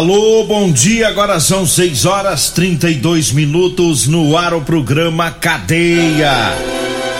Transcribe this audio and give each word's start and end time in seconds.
Alô, 0.00 0.44
bom 0.44 0.72
dia. 0.72 1.08
Agora 1.08 1.38
são 1.38 1.66
6 1.66 2.06
horas 2.06 2.48
32 2.48 3.32
minutos 3.32 4.06
no 4.06 4.34
ar 4.34 4.54
o 4.54 4.62
programa 4.62 5.30
Cadeia. 5.30 6.32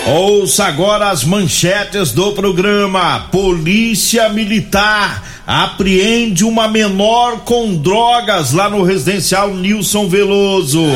Ouça 0.07 0.65
agora 0.65 1.11
as 1.11 1.23
manchetes 1.23 2.13
do 2.13 2.33
programa. 2.33 3.29
Polícia 3.31 4.31
Militar 4.31 5.23
apreende 5.47 6.43
uma 6.43 6.69
menor 6.69 7.41
com 7.41 7.75
drogas 7.75 8.55
lá 8.55 8.71
no 8.71 8.83
residencial 8.83 9.53
Nilson 9.53 10.09
Veloso. 10.09 10.87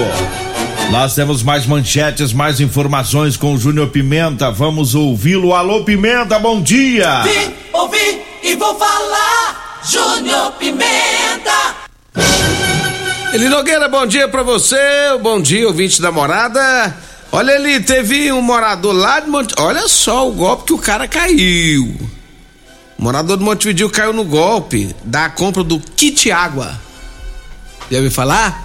Nós 0.90 1.14
temos 1.14 1.42
mais 1.42 1.66
manchetes, 1.66 2.32
mais 2.32 2.60
informações 2.60 3.36
com 3.36 3.52
o 3.52 3.58
Júnior 3.58 3.88
Pimenta. 3.88 4.50
Vamos 4.50 4.94
ouvi-lo. 4.94 5.52
Alô, 5.52 5.84
Pimenta, 5.84 6.38
bom 6.38 6.62
dia. 6.62 7.24
Vim, 7.24 7.52
ouvi 7.74 8.22
e 8.42 8.54
vou 8.56 8.74
falar. 8.74 9.63
Júnior 9.86 10.52
Pimenta. 10.52 11.74
Eli 13.32 13.48
Nogueira, 13.48 13.88
bom 13.88 14.06
dia 14.06 14.28
pra 14.28 14.42
você, 14.42 14.76
bom 15.22 15.40
dia, 15.40 15.66
ouvinte 15.66 16.00
da 16.00 16.10
morada. 16.12 16.96
Olha 17.32 17.54
ali, 17.54 17.80
teve 17.80 18.30
um 18.32 18.40
morador 18.40 18.94
lá 18.94 19.18
de 19.20 19.28
Monte... 19.28 19.54
Olha 19.58 19.88
só 19.88 20.28
o 20.28 20.32
golpe 20.32 20.64
que 20.66 20.72
o 20.72 20.78
cara 20.78 21.08
caiu. 21.08 21.96
O 22.96 23.02
morador 23.02 23.36
de 23.36 23.42
Montevideo 23.44 23.90
caiu 23.90 24.12
no 24.12 24.24
golpe 24.24 24.94
da 25.04 25.28
compra 25.28 25.64
do 25.64 25.80
kit 25.80 26.30
água. 26.30 26.78
Já 27.90 27.96
ouviu 27.98 28.12
falar? 28.12 28.62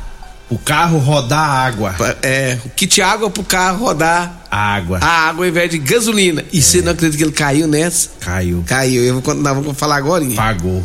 O 0.52 0.58
carro 0.58 1.00
rodar 1.00 1.40
água. 1.50 1.96
É, 2.22 2.58
o 2.64 2.70
kit 2.70 3.02
água 3.02 3.30
pro 3.30 3.44
carro 3.44 3.86
rodar 3.86 4.40
Água. 4.50 5.00
a 5.02 5.28
água 5.30 5.46
ao 5.46 5.50
invés 5.50 5.70
de 5.70 5.80
gasolina. 5.80 6.46
E 6.54 6.62
você 6.62 6.82
não 6.82 6.92
acredita 6.92 7.18
que 7.18 7.24
ele 7.24 7.32
caiu 7.32 7.68
nessa? 7.68 8.10
Caiu. 8.20 8.64
Caiu, 8.68 9.04
eu 9.04 9.14
vou, 9.16 9.22
contar- 9.24 9.54
vou 9.54 9.74
falar 9.74 9.98
agora. 9.98 10.24
Pagou. 10.36 10.84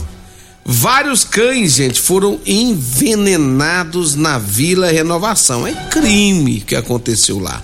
Vários 0.64 1.24
cães, 1.24 1.74
gente, 1.74 2.00
foram 2.00 2.40
envenenados 2.46 4.14
na 4.14 4.38
Vila 4.38 4.90
Renovação. 4.90 5.66
É 5.66 5.72
crime 5.90 6.60
que 6.60 6.74
aconteceu 6.74 7.38
lá. 7.38 7.62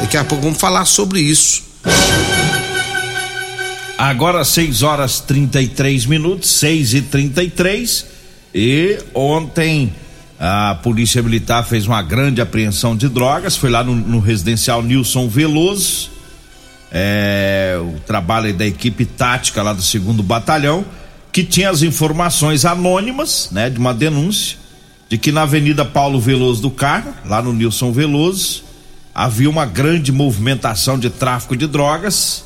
Daqui 0.00 0.16
a 0.16 0.24
pouco 0.24 0.42
vamos 0.42 0.58
falar 0.58 0.84
sobre 0.84 1.20
isso. 1.20 1.62
Agora 3.96 4.44
6 4.44 4.82
horas 4.82 5.20
33 5.20 6.06
minutos, 6.06 6.50
6 6.50 6.94
e 6.94 7.02
33 7.02 8.06
e 8.52 8.98
ontem 9.14 9.94
a 10.40 10.74
Polícia 10.82 11.22
Militar 11.22 11.64
fez 11.64 11.86
uma 11.86 12.02
grande 12.02 12.40
apreensão 12.40 12.96
de 12.96 13.08
drogas, 13.08 13.56
foi 13.56 13.70
lá 13.70 13.84
no, 13.84 13.94
no 13.94 14.18
residencial 14.18 14.82
Nilson 14.82 15.28
Veloso. 15.28 16.10
É, 16.90 17.78
o 17.80 18.00
trabalho 18.00 18.52
da 18.52 18.66
equipe 18.66 19.04
tática 19.04 19.62
lá 19.62 19.72
do 19.72 19.80
segundo 19.80 20.20
batalhão, 20.20 20.84
que 21.32 21.42
tinha 21.42 21.70
as 21.70 21.82
informações 21.82 22.64
anônimas, 22.64 23.48
né, 23.50 23.70
de 23.70 23.78
uma 23.78 23.94
denúncia 23.94 24.58
de 25.12 25.18
que 25.18 25.30
na 25.30 25.42
Avenida 25.42 25.84
Paulo 25.84 26.18
Veloso 26.18 26.62
do 26.62 26.70
Carmo, 26.70 27.12
lá 27.26 27.42
no 27.42 27.52
Nilson 27.52 27.92
Veloso, 27.92 28.64
havia 29.14 29.50
uma 29.50 29.66
grande 29.66 30.10
movimentação 30.10 30.98
de 30.98 31.10
tráfico 31.10 31.54
de 31.54 31.66
drogas. 31.66 32.44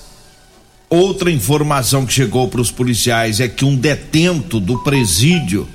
Outra 0.90 1.30
informação 1.30 2.04
que 2.04 2.12
chegou 2.12 2.48
para 2.48 2.60
os 2.60 2.72
policiais 2.72 3.38
é 3.38 3.46
que 3.46 3.64
um 3.64 3.76
detento 3.76 4.58
do 4.58 4.78
presídio 4.82 5.68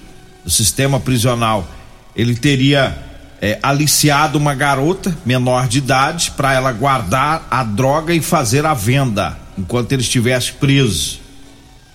do 0.44 0.50
sistema 0.50 1.00
prisional 1.00 1.66
ele 2.14 2.36
teria 2.36 2.98
é, 3.42 3.58
aliciado 3.64 4.38
uma 4.38 4.54
garota 4.54 5.18
menor 5.26 5.70
de 5.70 5.78
idade 5.78 6.32
para 6.32 6.54
ela 6.54 6.74
guardar 6.74 7.48
a 7.50 7.64
droga 7.64 8.14
e 8.14 8.22
fazer 8.22 8.66
a 8.66 8.74
venda 8.74 9.40
enquanto 9.58 9.94
ele 9.94 10.02
estivesse 10.02 10.52
preso. 10.52 11.21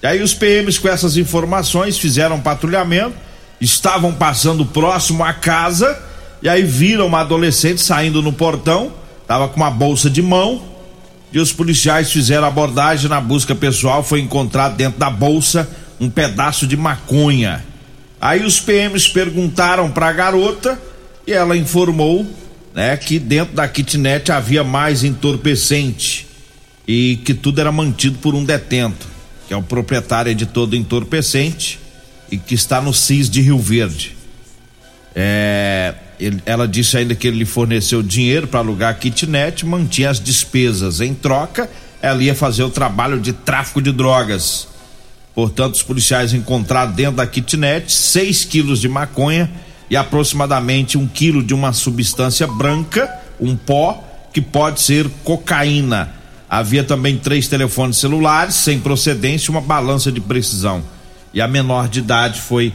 E 0.03 0.07
aí 0.07 0.23
os 0.23 0.34
PMs 0.34 0.79
com 0.79 0.89
essas 0.89 1.17
informações 1.17 1.99
fizeram 1.99 2.37
um 2.37 2.41
patrulhamento, 2.41 3.15
estavam 3.61 4.12
passando 4.12 4.65
próximo 4.65 5.25
à 5.25 5.33
casa 5.33 5.99
e 6.43 6.49
aí 6.49 6.62
viram 6.62 7.07
uma 7.07 7.21
adolescente 7.21 7.81
saindo 7.81 8.23
no 8.23 8.33
portão, 8.33 8.93
tava 9.27 9.49
com 9.49 9.57
uma 9.57 9.71
bolsa 9.71 10.11
de 10.11 10.21
mão 10.21 10.62
e 11.33 11.39
os 11.39 11.53
policiais 11.53 12.12
fizeram 12.12 12.47
abordagem 12.47 13.09
na 13.09 13.21
busca 13.21 13.55
pessoal, 13.55 14.03
foi 14.03 14.21
encontrado 14.21 14.77
dentro 14.77 14.99
da 14.99 15.11
bolsa 15.11 15.69
um 15.99 16.11
pedaço 16.11 16.67
de 16.67 16.77
maconha. 16.77 17.65
Aí 18.21 18.45
os 18.45 18.61
PMs 18.61 19.09
perguntaram 19.09 19.91
para 19.91 20.09
a 20.09 20.13
garota 20.13 20.81
e 21.27 21.33
ela 21.33 21.57
informou, 21.57 22.27
né, 22.75 22.97
que 22.97 23.19
dentro 23.19 23.55
da 23.55 23.67
kitnet 23.67 24.31
havia 24.31 24.63
mais 24.63 25.03
entorpecente 25.05 26.27
e 26.87 27.17
que 27.25 27.34
tudo 27.34 27.61
era 27.61 27.73
mantido 27.73 28.19
por 28.19 28.34
um 28.34 28.45
detento, 28.45 29.07
que 29.47 29.55
é 29.55 29.57
o 29.57 29.62
proprietário 29.62 30.34
de 30.34 30.47
todo 30.47 30.73
o 30.73 30.77
entorpecente 30.77 31.79
e 32.31 32.37
que 32.37 32.55
está 32.55 32.81
no 32.81 32.93
CIS 32.93 33.31
de 33.31 33.41
Rio 33.41 33.59
Verde. 33.59 34.17
É, 35.15 35.95
ele- 36.21 36.43
ela 36.45 36.67
disse 36.69 36.97
ainda 36.97 37.15
que 37.15 37.27
ele 37.27 37.39
lhe 37.39 37.45
forneceu 37.45 38.03
dinheiro 38.03 38.47
para 38.47 38.61
alugar 38.61 38.91
a 38.91 38.95
kitnet, 38.95 39.65
mantinha 39.65 40.11
as 40.11 40.21
despesas. 40.21 41.01
Em 41.01 41.15
troca, 41.15 41.71
ela 42.03 42.23
ia 42.23 42.34
fazer 42.34 42.62
o 42.65 42.71
trabalho 42.71 43.21
de 43.21 43.33
tráfico 43.33 43.81
de 43.81 43.93
drogas. 43.93 44.69
Portanto, 45.34 45.75
os 45.75 45.83
policiais 45.83 46.33
encontraram 46.33 46.93
dentro 46.93 47.17
da 47.17 47.27
kitnet 47.27 47.91
6 47.93 48.45
quilos 48.45 48.81
de 48.81 48.89
maconha 48.89 49.51
e 49.89 49.97
aproximadamente 49.97 50.99
um 50.99 51.07
quilo 51.07 51.43
de 51.43 51.55
uma 51.55 51.73
substância 51.73 52.47
branca, 52.47 53.09
um 53.41 53.55
pó, 53.57 54.03
que 54.33 54.41
pode 54.41 54.81
ser 54.83 55.09
cocaína. 55.25 56.13
Havia 56.49 56.84
também 56.84 57.19
três 57.19 57.49
telefones 57.49 57.99
celulares 57.99 58.55
sem 58.55 58.79
procedência 58.79 59.49
e 59.49 59.51
uma 59.51 59.61
balança 59.61 60.12
de 60.12 60.21
precisão. 60.21 60.83
E 61.34 61.41
a 61.41 61.49
menor 61.49 61.89
de 61.89 61.99
idade 61.99 62.41
foi 62.41 62.73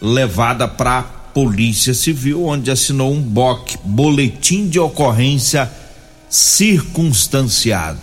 levada 0.00 0.68
para 0.68 0.98
a 0.98 1.02
Polícia 1.02 1.94
Civil, 1.94 2.44
onde 2.44 2.70
assinou 2.70 3.12
um 3.12 3.20
BOC, 3.20 3.78
Boletim 3.84 4.68
de 4.68 4.78
Ocorrência 4.78 5.70
Circunstanciado. 6.28 8.00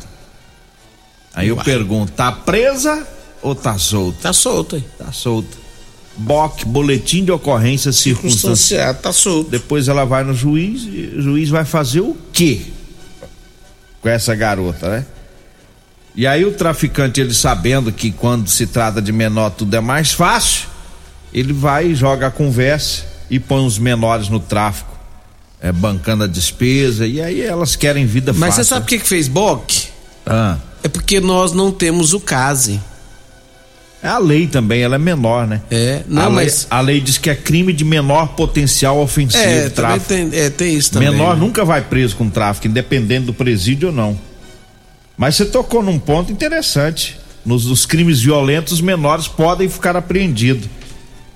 Aí 1.33 1.47
eu 1.47 1.57
pergunto, 1.57 2.11
tá 2.11 2.31
presa 2.31 3.07
ou 3.41 3.53
tá 3.53 3.77
solta? 3.77 4.19
Tá 4.21 4.33
solto, 4.33 4.75
hein? 4.75 4.85
Tá 4.97 5.11
solta. 5.11 5.57
BOC, 6.17 6.65
Boletim 6.65 7.23
de 7.23 7.31
Ocorrência 7.31 7.91
Circunstanciado. 7.91 8.55
Circunstanciado, 8.55 8.99
tá 9.01 9.13
solto. 9.13 9.49
Depois 9.49 9.87
ela 9.87 10.05
vai 10.05 10.23
no 10.23 10.33
juiz 10.33 10.83
e 10.83 11.13
o 11.17 11.21
juiz 11.21 11.49
vai 11.49 11.65
fazer 11.65 12.01
o 12.01 12.17
quê 12.31 12.72
com 14.03 14.09
essa 14.09 14.35
garota, 14.35 14.89
né? 14.89 15.05
E 16.15 16.27
aí 16.27 16.45
o 16.45 16.51
traficante, 16.51 17.19
ele 17.19 17.33
sabendo 17.33 17.91
que 17.91 18.11
quando 18.11 18.47
se 18.47 18.67
trata 18.67 19.01
de 19.01 19.11
menor 19.11 19.49
tudo 19.49 19.75
é 19.75 19.79
mais 19.79 20.11
fácil, 20.11 20.67
ele 21.33 21.53
vai 21.53 21.87
e 21.87 21.95
joga 21.95 22.27
a 22.27 22.31
conversa 22.31 23.05
e 23.29 23.39
põe 23.39 23.65
os 23.65 23.79
menores 23.79 24.29
no 24.29 24.39
tráfico, 24.39 24.95
é, 25.59 25.71
bancando 25.71 26.25
a 26.25 26.27
despesa, 26.27 27.07
e 27.07 27.19
aí 27.19 27.41
elas 27.41 27.75
querem 27.75 28.05
vida 28.05 28.31
Mas 28.33 28.49
fácil. 28.55 28.63
você 28.63 28.69
sabe 28.69 28.81
por 28.81 28.89
que, 28.89 28.99
que 28.99 29.07
fez 29.07 29.27
BOC? 29.27 29.87
Ah, 30.25 30.57
É 30.83 30.87
porque 30.89 31.19
nós 31.19 31.53
não 31.53 31.71
temos 31.71 32.13
o 32.13 32.19
CASE. 32.19 32.79
É 34.03 34.07
a 34.09 34.17
lei 34.17 34.47
também, 34.47 34.81
ela 34.81 34.95
é 34.95 34.99
menor, 34.99 35.47
né? 35.47 35.61
É, 35.71 36.03
não, 36.09 36.23
a, 36.23 36.27
lei, 36.27 36.35
mas. 36.45 36.67
a 36.69 36.81
lei 36.81 36.99
diz 36.99 37.17
que 37.17 37.29
é 37.29 37.35
crime 37.35 37.71
de 37.71 37.85
menor 37.85 38.27
potencial 38.35 38.99
ofensivo, 38.99 39.41
É, 39.41 39.69
tráfico. 39.69 40.07
tem, 40.07 40.29
é, 40.33 40.49
tem 40.49 40.75
isso 40.75 40.91
também. 40.91 41.09
Menor 41.09 41.35
né? 41.35 41.39
nunca 41.39 41.63
vai 41.63 41.81
preso 41.81 42.17
com 42.17 42.29
tráfico, 42.29 42.67
independente 42.67 43.25
do 43.25 43.33
presídio 43.33 43.87
ou 43.87 43.95
não. 43.95 44.19
Mas 45.17 45.35
você 45.35 45.45
tocou 45.45 45.81
num 45.81 45.97
ponto 45.97 46.31
interessante. 46.31 47.17
Nos, 47.45 47.65
nos 47.65 47.85
crimes 47.85 48.21
violentos, 48.21 48.73
os 48.73 48.81
menores 48.81 49.27
podem 49.27 49.69
ficar 49.69 49.95
apreendidos. 49.95 50.67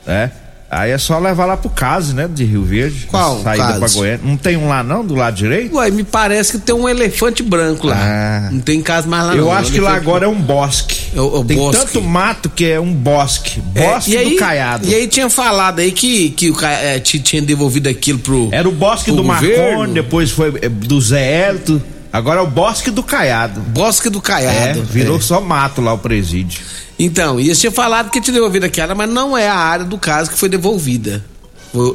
Né? 0.06 0.32
Aí 0.70 0.92
é 0.92 0.98
só 0.98 1.18
levar 1.18 1.46
lá 1.46 1.56
pro 1.56 1.70
caso, 1.70 2.14
né? 2.14 2.28
De 2.28 2.44
Rio 2.44 2.62
Verde. 2.62 3.06
Qual 3.10 3.42
Saída 3.42 3.64
caso? 3.64 3.80
pra 3.80 3.88
Goiânia. 3.90 4.20
Não 4.22 4.36
tem 4.36 4.58
um 4.58 4.68
lá 4.68 4.84
não, 4.84 5.06
do 5.06 5.16
lado 5.16 5.34
direito? 5.34 5.74
Ué, 5.78 5.90
me 5.90 6.04
parece 6.04 6.52
que 6.52 6.58
tem 6.58 6.76
um 6.76 6.90
elefante 6.90 7.42
branco 7.42 7.88
lá. 7.88 7.96
Ah. 7.98 8.50
Não 8.52 8.60
tem 8.60 8.82
casa 8.82 9.08
mais 9.08 9.28
lá 9.28 9.36
Eu 9.36 9.46
não. 9.46 9.54
acho 9.54 9.72
que 9.72 9.80
lá 9.80 9.96
agora 9.96 10.26
é 10.26 10.28
um 10.28 10.36
bosque. 10.36 11.08
É 11.16 11.22
o- 11.22 11.38
é 11.38 11.40
o 11.40 11.46
tem 11.46 11.56
bosque. 11.56 11.86
tanto 11.86 12.02
mato 12.02 12.50
que 12.50 12.66
é 12.66 12.78
um 12.82 12.94
bosque. 12.94 13.62
É, 13.74 13.94
Bosque 13.94 14.18
aí, 14.18 14.30
do 14.32 14.36
Caiado. 14.36 14.86
E 14.86 14.94
aí 14.94 15.08
tinha 15.08 15.30
falado 15.30 15.80
aí 15.80 15.90
que, 15.92 16.32
que 16.32 16.52
o 16.52 16.66
é, 16.66 17.00
ti- 17.00 17.20
tinha 17.20 17.42
devolvido 17.42 17.88
aquilo 17.88 18.20
pro. 18.20 18.50
Era 18.52 18.68
o 18.68 18.72
bosque 18.74 19.10
do 19.10 19.24
governo. 19.24 19.68
Marconi, 19.70 19.94
depois 19.94 20.32
foi 20.32 20.54
é, 20.62 20.68
do 20.68 21.00
Zé 21.00 21.48
Hélito. 21.48 21.82
Agora 22.12 22.40
é 22.42 22.44
o 22.44 22.48
bosque 22.48 22.92
do 22.92 23.04
Caiado. 23.04 23.62
Bosque 23.62 24.10
do 24.10 24.18
É, 24.20 24.22
Caiado. 24.22 24.84
virou 24.84 25.16
É. 25.18 25.22
só 25.22 25.40
mato 25.40 25.80
lá 25.82 25.94
o 25.94 25.98
presídio. 25.98 26.60
Então, 27.00 27.40
eles 27.40 27.60
tinham 27.60 27.72
falado 27.74 28.10
que 28.10 28.20
tinha 28.20 28.34
devolvido 28.34 28.66
aquela, 28.66 28.96
mas 28.96 29.10
não 29.10 29.38
é 29.38 29.48
a 29.48 29.56
área 29.56 29.86
do 29.86 29.98
caso 29.98 30.32
que 30.32 30.38
foi 30.38 30.50
devolvida. 30.50 31.24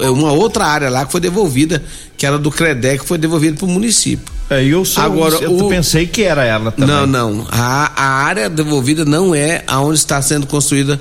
É 0.00 0.10
uma 0.10 0.30
outra 0.32 0.64
área 0.66 0.88
lá 0.90 1.04
que 1.04 1.10
foi 1.10 1.20
devolvida, 1.20 1.82
que 2.16 2.24
era 2.24 2.38
do 2.38 2.50
Credec, 2.50 3.00
que 3.02 3.08
foi 3.08 3.18
devolvida 3.18 3.56
pro 3.56 3.66
município. 3.66 4.32
É, 4.48 4.62
eu 4.62 4.84
sou, 4.84 5.02
Agora, 5.02 5.34
eu 5.36 5.56
o- 5.56 5.68
pensei 5.68 6.06
que 6.06 6.22
era 6.22 6.44
ela 6.44 6.70
também. 6.70 6.94
Não, 6.94 7.06
não. 7.06 7.46
A, 7.50 7.90
a 7.96 8.06
área 8.24 8.48
devolvida 8.50 9.04
não 9.04 9.34
é 9.34 9.64
aonde 9.66 9.98
está 9.98 10.20
sendo 10.22 10.46
construída 10.46 11.00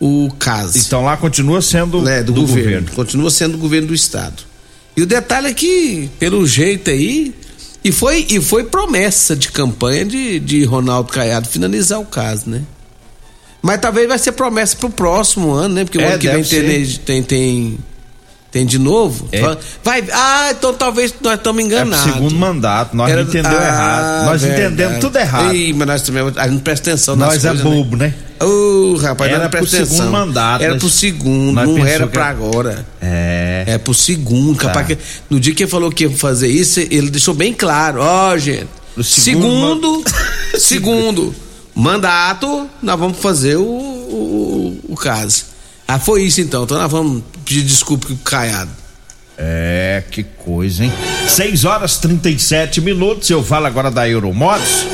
o 0.00 0.30
caso. 0.38 0.78
Então 0.78 1.04
lá 1.04 1.16
continua 1.16 1.60
sendo 1.60 2.08
É, 2.08 2.22
do, 2.22 2.32
governo. 2.32 2.88
Continua 2.94 3.30
sendo 3.30 3.52
do 3.52 3.58
governo 3.58 3.88
do 3.88 3.94
estado. 3.94 4.42
E 4.96 5.02
o 5.02 5.06
detalhe 5.06 5.48
é 5.48 5.52
que, 5.54 6.08
pelo 6.18 6.46
jeito 6.46 6.90
aí, 6.90 7.34
e 7.82 7.90
foi, 7.90 8.24
e 8.30 8.40
foi 8.40 8.64
promessa 8.64 9.34
de 9.34 9.50
campanha 9.50 10.04
de, 10.04 10.38
de 10.38 10.64
Ronaldo 10.64 11.12
Caiado 11.12 11.48
finalizar 11.48 12.00
o 12.00 12.04
caso, 12.06 12.44
né? 12.48 12.62
Mas 13.66 13.80
talvez 13.80 14.06
vai 14.06 14.18
ser 14.18 14.32
promessa 14.32 14.76
pro 14.76 14.90
próximo 14.90 15.52
ano, 15.52 15.74
né? 15.76 15.84
Porque 15.84 15.96
o 15.96 16.00
É, 16.02 16.08
ano 16.10 16.18
que 16.18 16.28
vem 16.28 16.42
tem, 16.44 16.84
tem, 16.98 17.22
tem, 17.22 17.78
tem 18.52 18.66
de 18.66 18.78
novo. 18.78 19.26
É. 19.32 19.40
Vai, 19.82 20.04
ah, 20.12 20.48
então 20.50 20.74
talvez 20.74 21.14
nós 21.22 21.34
estamos 21.36 21.62
É 21.62 21.66
enganados. 21.66 22.12
segundo 22.12 22.34
mandato, 22.36 22.94
nós 22.94 23.10
Era- 23.10 23.22
não 23.22 23.28
entendemos 23.30 23.58
Ah, 23.58 23.66
errado. 23.66 24.24
Nós 24.26 24.42
verdade. 24.42 24.62
entendemos 24.66 25.00
tudo 25.00 25.18
errado. 25.18 25.54
Ih, 25.54 25.72
mas 25.72 25.86
nós 25.86 26.02
também, 26.02 26.22
a 26.22 26.26
gente 26.44 26.52
não 26.52 26.58
presta 26.60 26.90
atenção 26.90 27.16
nas 27.16 27.28
nós 27.28 27.44
é 27.44 27.48
coisas, 27.48 27.64
né? 27.64 27.70
bobo, 27.70 27.96
né? 27.96 28.14
Ô, 28.42 28.96
rapaz, 29.00 29.32
Era 29.32 29.48
pro 29.48 29.58
atenção. 29.60 29.86
segundo 29.86 30.10
mandato, 30.10 30.62
Era 30.62 30.76
pro 30.76 30.90
segundo, 30.90 31.52
não 31.54 31.86
era 31.86 32.06
pra 32.06 32.22
era- 32.22 32.30
agora. 32.30 32.86
É. 33.00 33.64
É 33.66 33.78
pro 33.78 33.94
segundo, 33.94 34.58
capaz 34.58 34.86
Tá. 34.88 34.94
que. 34.94 35.00
No 35.30 35.40
dia 35.40 35.54
que 35.54 35.62
ele 35.62 35.70
falou 35.70 35.90
que 35.90 36.04
ia 36.04 36.10
fazer 36.10 36.48
isso, 36.48 36.80
ele 36.80 37.08
deixou 37.10 37.32
bem 37.32 37.54
claro, 37.54 38.00
ó, 38.02 38.36
gente. 38.36 38.66
Pro 38.94 39.02
segundo 39.02 40.04
Segundo, 40.04 40.04
segundo, 40.58 41.34
mandato, 41.74 42.68
nós 42.82 42.98
vamos 42.98 43.18
fazer 43.18 43.56
o, 43.56 43.64
o, 43.64 44.80
o 44.88 44.96
caso. 44.96 45.46
Ah, 45.86 45.98
foi 45.98 46.22
isso 46.22 46.40
então. 46.40 46.64
Então 46.64 46.78
nós 46.78 46.90
vamos 46.90 47.22
pedir 47.44 47.62
desculpa 47.62 48.06
pro 48.06 48.16
Caiado. 48.16 48.70
É, 49.36 50.04
que 50.10 50.22
coisa, 50.22 50.84
hein? 50.84 50.92
6 51.28 51.64
horas 51.64 51.98
37 51.98 52.80
minutos. 52.80 53.28
Eu 53.28 53.42
falo 53.42 53.66
agora 53.66 53.90
da 53.90 54.08
Euromotos. 54.08 54.86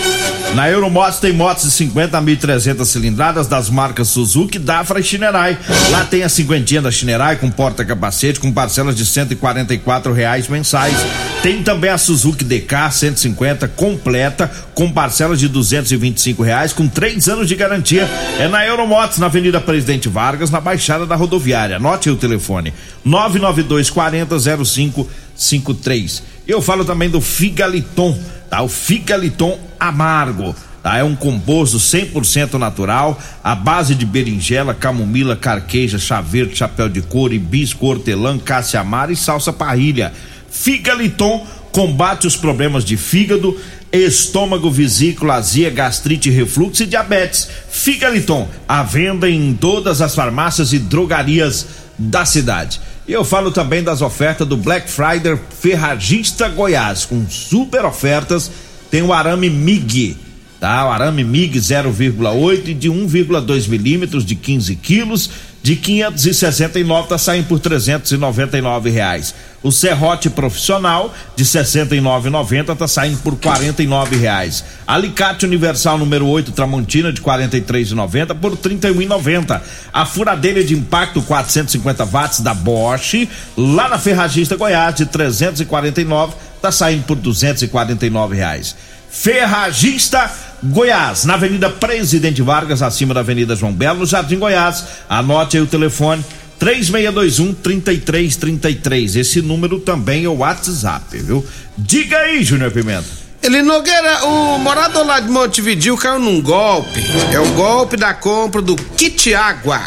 Na 0.54 0.68
Euromotos 0.68 1.20
tem 1.20 1.32
motos 1.32 1.62
de 1.64 1.70
50 1.70 2.18
a 2.18 2.22
1.300 2.22 2.84
cilindradas 2.84 3.46
das 3.46 3.70
marcas 3.70 4.08
Suzuki, 4.08 4.58
Dafra 4.58 4.98
e 4.98 5.02
Shinerai. 5.02 5.56
Lá 5.90 6.04
tem 6.04 6.24
a 6.24 6.28
cinquentinha 6.28 6.82
da 6.82 6.90
Shinerai 6.90 7.36
com 7.36 7.48
porta-capacete 7.48 8.40
com 8.40 8.50
parcelas 8.52 8.96
de 8.96 9.06
144 9.06 10.12
reais 10.12 10.48
mensais. 10.48 10.96
Tem 11.40 11.62
também 11.62 11.90
a 11.90 11.96
Suzuki 11.96 12.44
DK 12.44 12.90
150 12.90 13.68
completa 13.68 14.50
com 14.74 14.90
parcelas 14.90 15.38
de 15.38 15.46
225 15.46 16.42
reais 16.42 16.72
com 16.72 16.88
três 16.88 17.28
anos 17.28 17.46
de 17.48 17.54
garantia. 17.54 18.10
É 18.38 18.48
na 18.48 18.66
Euromotos, 18.66 19.18
na 19.18 19.26
Avenida 19.26 19.60
Presidente 19.60 20.08
Vargas, 20.08 20.50
na 20.50 20.60
Baixada 20.60 21.06
da 21.06 21.14
Rodoviária. 21.14 21.76
Anote 21.76 22.10
o 22.10 22.16
telefone: 22.16 22.74
992 23.04 23.88
40 23.88 24.36
0553. 24.64 26.22
Eu 26.46 26.60
falo 26.60 26.84
também 26.84 27.08
do 27.08 27.20
Figaliton, 27.20 28.18
tá? 28.50 28.60
O 28.60 28.68
Figaliton 28.68 29.58
amargo. 29.78 30.54
Tá? 30.82 30.98
É 30.98 31.04
um 31.04 31.14
composto 31.14 31.78
100% 31.78 32.54
natural, 32.54 33.18
à 33.44 33.54
base 33.54 33.94
de 33.94 34.04
berinjela, 34.04 34.74
camomila, 34.74 35.36
carqueja, 35.36 35.98
chá 35.98 36.20
verde, 36.20 36.56
chapéu 36.56 36.88
de 36.88 37.00
couro, 37.00 37.32
hibisco, 37.32 37.86
hortelã, 37.86 38.38
cássia 38.38 38.80
amara 38.80 39.12
e 39.12 39.16
salsa 39.16 39.52
parrilha. 39.52 40.12
Figaliton 40.50 41.46
combate 41.70 42.26
os 42.26 42.36
problemas 42.36 42.84
de 42.84 42.96
fígado, 42.96 43.56
estômago, 43.92 44.70
vesícula, 44.70 45.34
azia, 45.34 45.70
gastrite, 45.70 46.30
refluxo 46.30 46.82
e 46.82 46.86
diabetes. 46.86 47.48
Figaliton, 47.70 48.48
à 48.68 48.82
venda 48.82 49.28
em 49.28 49.54
todas 49.54 50.00
as 50.00 50.14
farmácias 50.14 50.72
e 50.72 50.78
drogarias 50.78 51.66
da 51.98 52.24
cidade. 52.24 52.80
Eu 53.10 53.24
falo 53.24 53.50
também 53.50 53.82
das 53.82 54.02
ofertas 54.02 54.46
do 54.46 54.56
Black 54.56 54.88
Friday 54.88 55.36
Ferragista 55.58 56.48
Goiás, 56.48 57.04
com 57.04 57.28
super 57.28 57.84
ofertas. 57.84 58.48
Tem 58.88 59.02
o 59.02 59.12
arame 59.12 59.50
MIG, 59.50 60.16
tá? 60.60 60.86
O 60.86 60.90
arame 60.90 61.24
MIG 61.24 61.58
0,8 61.58 62.68
e 62.68 62.74
de 62.74 62.88
1,2 62.88 63.68
milímetros 63.68 64.24
de 64.24 64.36
15 64.36 64.76
quilos 64.76 65.28
de 65.62 65.76
569 65.76 67.08
tá 67.08 67.18
saindo 67.18 67.46
por 67.46 67.58
399 67.58 68.90
reais. 68.90 69.34
O 69.62 69.70
serrote 69.70 70.30
profissional 70.30 71.14
de 71.36 71.44
69,90 71.44 72.76
tá 72.76 72.88
saindo 72.88 73.18
por 73.18 73.36
49 73.36 74.16
reais. 74.16 74.64
Alicate 74.86 75.44
universal 75.44 75.98
número 75.98 76.26
8 76.26 76.52
Tramontina 76.52 77.12
de 77.12 77.20
43,90 77.20 78.34
por 78.40 78.56
31,90. 78.56 79.60
A 79.92 80.06
furadeira 80.06 80.64
de 80.64 80.74
impacto 80.74 81.20
450 81.20 82.04
watts 82.06 82.40
da 82.40 82.54
Bosch 82.54 83.28
lá 83.54 83.88
na 83.88 83.98
Ferragista 83.98 84.56
Goiás 84.56 84.94
de 84.94 85.04
349 85.04 86.34
tá 86.62 86.72
saindo 86.72 87.04
por 87.04 87.16
249 87.16 88.36
reais. 88.36 88.74
Ferragista 89.10 90.30
Goiás, 90.62 91.24
na 91.24 91.34
Avenida 91.34 91.70
Presidente 91.70 92.42
Vargas, 92.42 92.82
acima 92.82 93.14
da 93.14 93.20
Avenida 93.20 93.56
João 93.56 93.72
Belo, 93.72 94.00
no 94.00 94.06
Jardim 94.06 94.38
Goiás. 94.38 94.84
Anote 95.08 95.56
aí 95.56 95.62
o 95.62 95.66
telefone 95.66 96.24
3621 96.58 97.54
3333. 97.54 99.16
Esse 99.16 99.40
número 99.40 99.80
também 99.80 100.24
é 100.24 100.28
o 100.28 100.38
WhatsApp, 100.38 101.16
viu? 101.18 101.44
Diga 101.76 102.18
aí, 102.18 102.44
Júnior 102.44 102.70
Pimenta. 102.70 103.08
Ele 103.42 103.62
Nogueira, 103.62 104.26
o 104.26 104.58
morador 104.58 105.06
lá 105.06 105.18
de 105.18 105.30
Montevidil 105.30 105.96
caiu 105.96 106.18
num 106.18 106.42
golpe. 106.42 107.00
É 107.32 107.40
o 107.40 107.46
golpe 107.52 107.96
da 107.96 108.12
compra 108.12 108.60
do 108.60 108.76
kit 108.76 109.34
água 109.34 109.80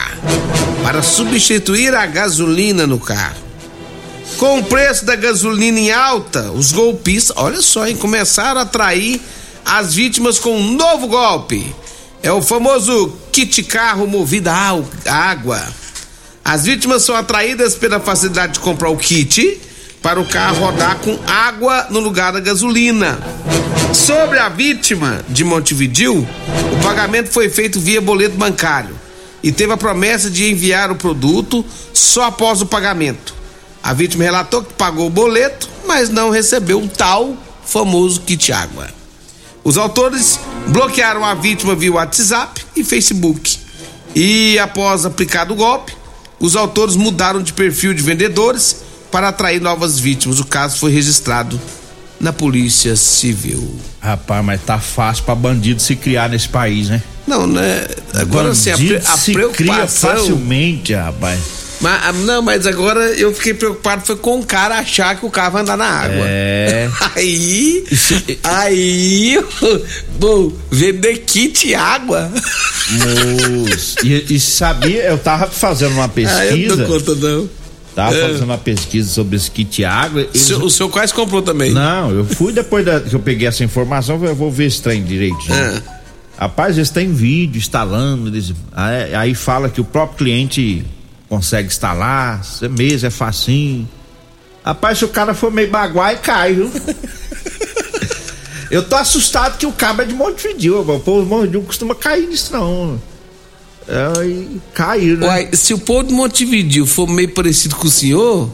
para 0.82 1.04
substituir 1.04 1.94
a 1.94 2.08
gasolina 2.08 2.88
no 2.88 3.00
carro. 3.00 3.44
Com 4.38 4.58
o 4.58 4.64
preço 4.64 5.06
da 5.06 5.16
gasolina 5.16 5.80
em 5.80 5.92
alta, 5.92 6.52
os 6.52 6.72
golpistas, 6.72 7.38
olha 7.38 7.62
só, 7.62 7.88
hein, 7.88 7.96
começaram 7.96 8.60
a 8.60 8.64
atrair 8.64 9.22
as 9.66 9.94
vítimas 9.94 10.40
com 10.40 10.56
um 10.56 10.74
novo 10.74 11.08
golpe. 11.08 11.76
É 12.22 12.32
o 12.32 12.42
famoso 12.42 13.14
kit 13.32 13.64
carro 13.64 14.08
movido 14.08 14.50
a 14.50 14.82
água. 15.06 15.62
As 16.44 16.66
vítimas 16.66 17.04
são 17.04 17.16
atraídas 17.16 17.76
pela 17.76 18.00
facilidade 18.00 18.54
de 18.54 18.60
comprar 18.60 18.90
o 18.90 18.98
kit 18.98 19.60
para 20.02 20.20
o 20.20 20.26
carro 20.26 20.66
rodar 20.66 20.98
com 20.98 21.18
água 21.26 21.88
no 21.90 22.00
lugar 22.00 22.34
da 22.34 22.40
gasolina. 22.40 23.20
Sobre 23.94 24.40
a 24.40 24.50
vítima 24.50 25.24
de 25.30 25.44
Montevidil, 25.44 26.28
o 26.74 26.84
pagamento 26.84 27.30
foi 27.30 27.50
feito 27.50 27.80
via 27.80 28.02
boleto 28.02 28.36
bancário 28.36 29.00
e 29.42 29.52
teve 29.52 29.72
a 29.72 29.78
promessa 29.78 30.30
de 30.30 30.50
enviar 30.50 30.92
o 30.92 30.96
produto 30.96 31.64
só 31.94 32.26
após 32.26 32.62
o 32.62 32.66
pagamento. 32.66 33.34
A 33.82 33.94
vítima 33.94 34.24
relatou 34.24 34.64
que 34.64 34.74
pagou 34.74 35.08
o 35.08 35.10
boleto, 35.10 35.70
mas 35.86 36.10
não 36.10 36.30
recebeu 36.30 36.82
o 36.82 36.88
tal 36.88 37.36
famoso 37.66 38.22
kit 38.22 38.52
água. 38.52 39.03
Os 39.64 39.78
autores 39.78 40.40
bloquearam 40.68 41.24
a 41.24 41.34
vítima 41.34 41.76
via 41.76 41.94
WhatsApp 41.94 42.62
e 42.76 42.84
Facebook. 42.84 43.58
E 44.16 44.60
após 44.60 45.06
aplicado 45.06 45.54
o 45.54 45.56
golpe, 45.56 45.94
os 46.40 46.56
autores 46.56 46.96
mudaram 46.96 47.42
de 47.42 47.54
perfil 47.54 47.94
de 47.94 48.02
vendedores 48.02 48.78
para 49.12 49.30
atrair 49.30 49.62
novas 49.62 49.98
vítimas. 50.00 50.40
O 50.40 50.46
caso 50.46 50.78
foi 50.78 50.92
registrado 50.92 51.60
na 52.20 52.34
Polícia 52.34 52.96
Civil. 52.96 53.76
Rapaz, 54.02 54.44
mas 54.44 54.62
tá 54.62 54.80
fácil 54.80 55.24
pra 55.24 55.36
bandido 55.36 55.82
se 55.82 55.96
criar 55.96 56.30
nesse 56.30 56.50
país, 56.50 56.90
né? 56.90 57.02
Não, 57.26 57.48
né? 57.48 57.88
Agora 58.14 58.52
assim, 58.52 58.70
a, 58.70 58.74
bandido 58.78 59.00
pre- 59.00 59.08
a 59.12 59.18
se 59.18 59.34
cria 59.54 59.88
facilmente, 59.88 60.94
rapaz. 60.94 61.40
Mas, 61.84 62.02
ah, 62.06 62.14
não, 62.14 62.42
mas 62.42 62.66
agora 62.66 63.02
eu 63.12 63.34
fiquei 63.34 63.54
preocupado 63.54 64.06
foi 64.06 64.16
com 64.16 64.40
o 64.40 64.46
cara 64.46 64.80
achar 64.80 65.20
que 65.20 65.26
o 65.26 65.30
carro 65.30 65.52
vai 65.52 65.62
andar 65.64 65.76
na 65.78 65.86
água. 65.86 66.24
É. 66.26 66.90
Aí. 67.16 67.84
Aí. 68.44 69.44
Bom, 70.18 70.52
vender 70.72 71.18
kit 71.26 71.76
água. 71.76 72.32
Moço. 72.92 73.96
E, 74.04 74.36
e 74.36 74.40
sabia, 74.40 75.04
eu 75.04 75.18
tava 75.18 75.48
fazendo 75.48 75.94
uma 75.94 76.04
Ah, 76.04 76.08
eu 76.08 76.10
pesquisa. 76.10 76.76
não 76.76 76.78
dou 76.78 76.88
conta, 76.88 77.16
não. 77.16 77.50
Tava 77.96 78.16
É. 78.16 78.22
fazendo 78.22 78.44
uma 78.46 78.58
pesquisa 78.58 79.10
sobre 79.10 79.36
esse 79.36 79.52
kit 79.52 79.84
água. 79.86 80.22
O 80.22 80.26
eles- 80.26 80.42
seu, 80.42 80.60
o 80.64 80.70
seu 80.70 80.90
quase 80.90 81.14
comprou 81.14 81.42
também. 81.42 81.72
Não, 81.72 82.10
eu 82.12 82.26
fui 82.26 82.52
depois 82.52 82.84
da- 82.86 83.00
que 83.02 83.14
eu 83.14 83.20
peguei 83.20 83.48
essa 83.48 83.64
informação, 83.64 84.24
eu 84.26 84.34
vou 84.36 84.50
ver 84.52 84.66
esse 84.66 84.82
trem 84.82 85.04
direitinho. 85.04 85.54
É. 85.54 85.82
Rapaz, 86.38 86.78
eles 86.78 86.90
têm 86.90 87.14
vídeo 87.14 87.60
instalando, 87.60 88.30
eles, 88.30 88.52
aí, 88.72 89.14
aí 89.14 89.36
fala 89.36 89.70
que 89.70 89.80
o 89.80 89.84
próprio 89.84 90.18
cliente 90.18 90.84
consegue 91.34 91.68
instalar, 91.68 92.44
você 92.44 92.70
mesmo 92.70 93.08
é 93.08 93.10
facinho. 93.10 93.90
Rapaz, 94.64 95.00
se 95.00 95.06
o 95.06 95.08
cara 95.08 95.34
for 95.34 95.52
meio 95.52 95.70
baguai, 95.72 96.18
cai, 96.18 96.54
viu? 96.54 96.72
Eu 98.70 98.84
tô 98.88 98.96
assustado 98.96 99.58
que 99.58 99.66
o 99.66 99.72
cabo 99.72 100.04
é 100.04 100.06
de 100.06 100.14
Montevideo, 100.14 100.82
o 100.82 101.00
povo 101.00 101.24
de 101.24 101.30
Montevideo 101.30 101.62
costuma 101.64 101.96
cair 101.96 102.28
nisso 102.28 102.54
não. 102.54 103.02
É, 103.88 104.26
e 104.26 104.62
cair, 104.74 105.18
né? 105.18 105.28
Uai, 105.28 105.50
se 105.54 105.74
o 105.74 105.80
povo 105.80 106.04
de 106.04 106.14
Montevideo 106.14 106.86
for 106.86 107.08
meio 107.08 107.30
parecido 107.30 107.76
com 107.76 107.88
o 107.88 107.92
senhor, 107.92 108.50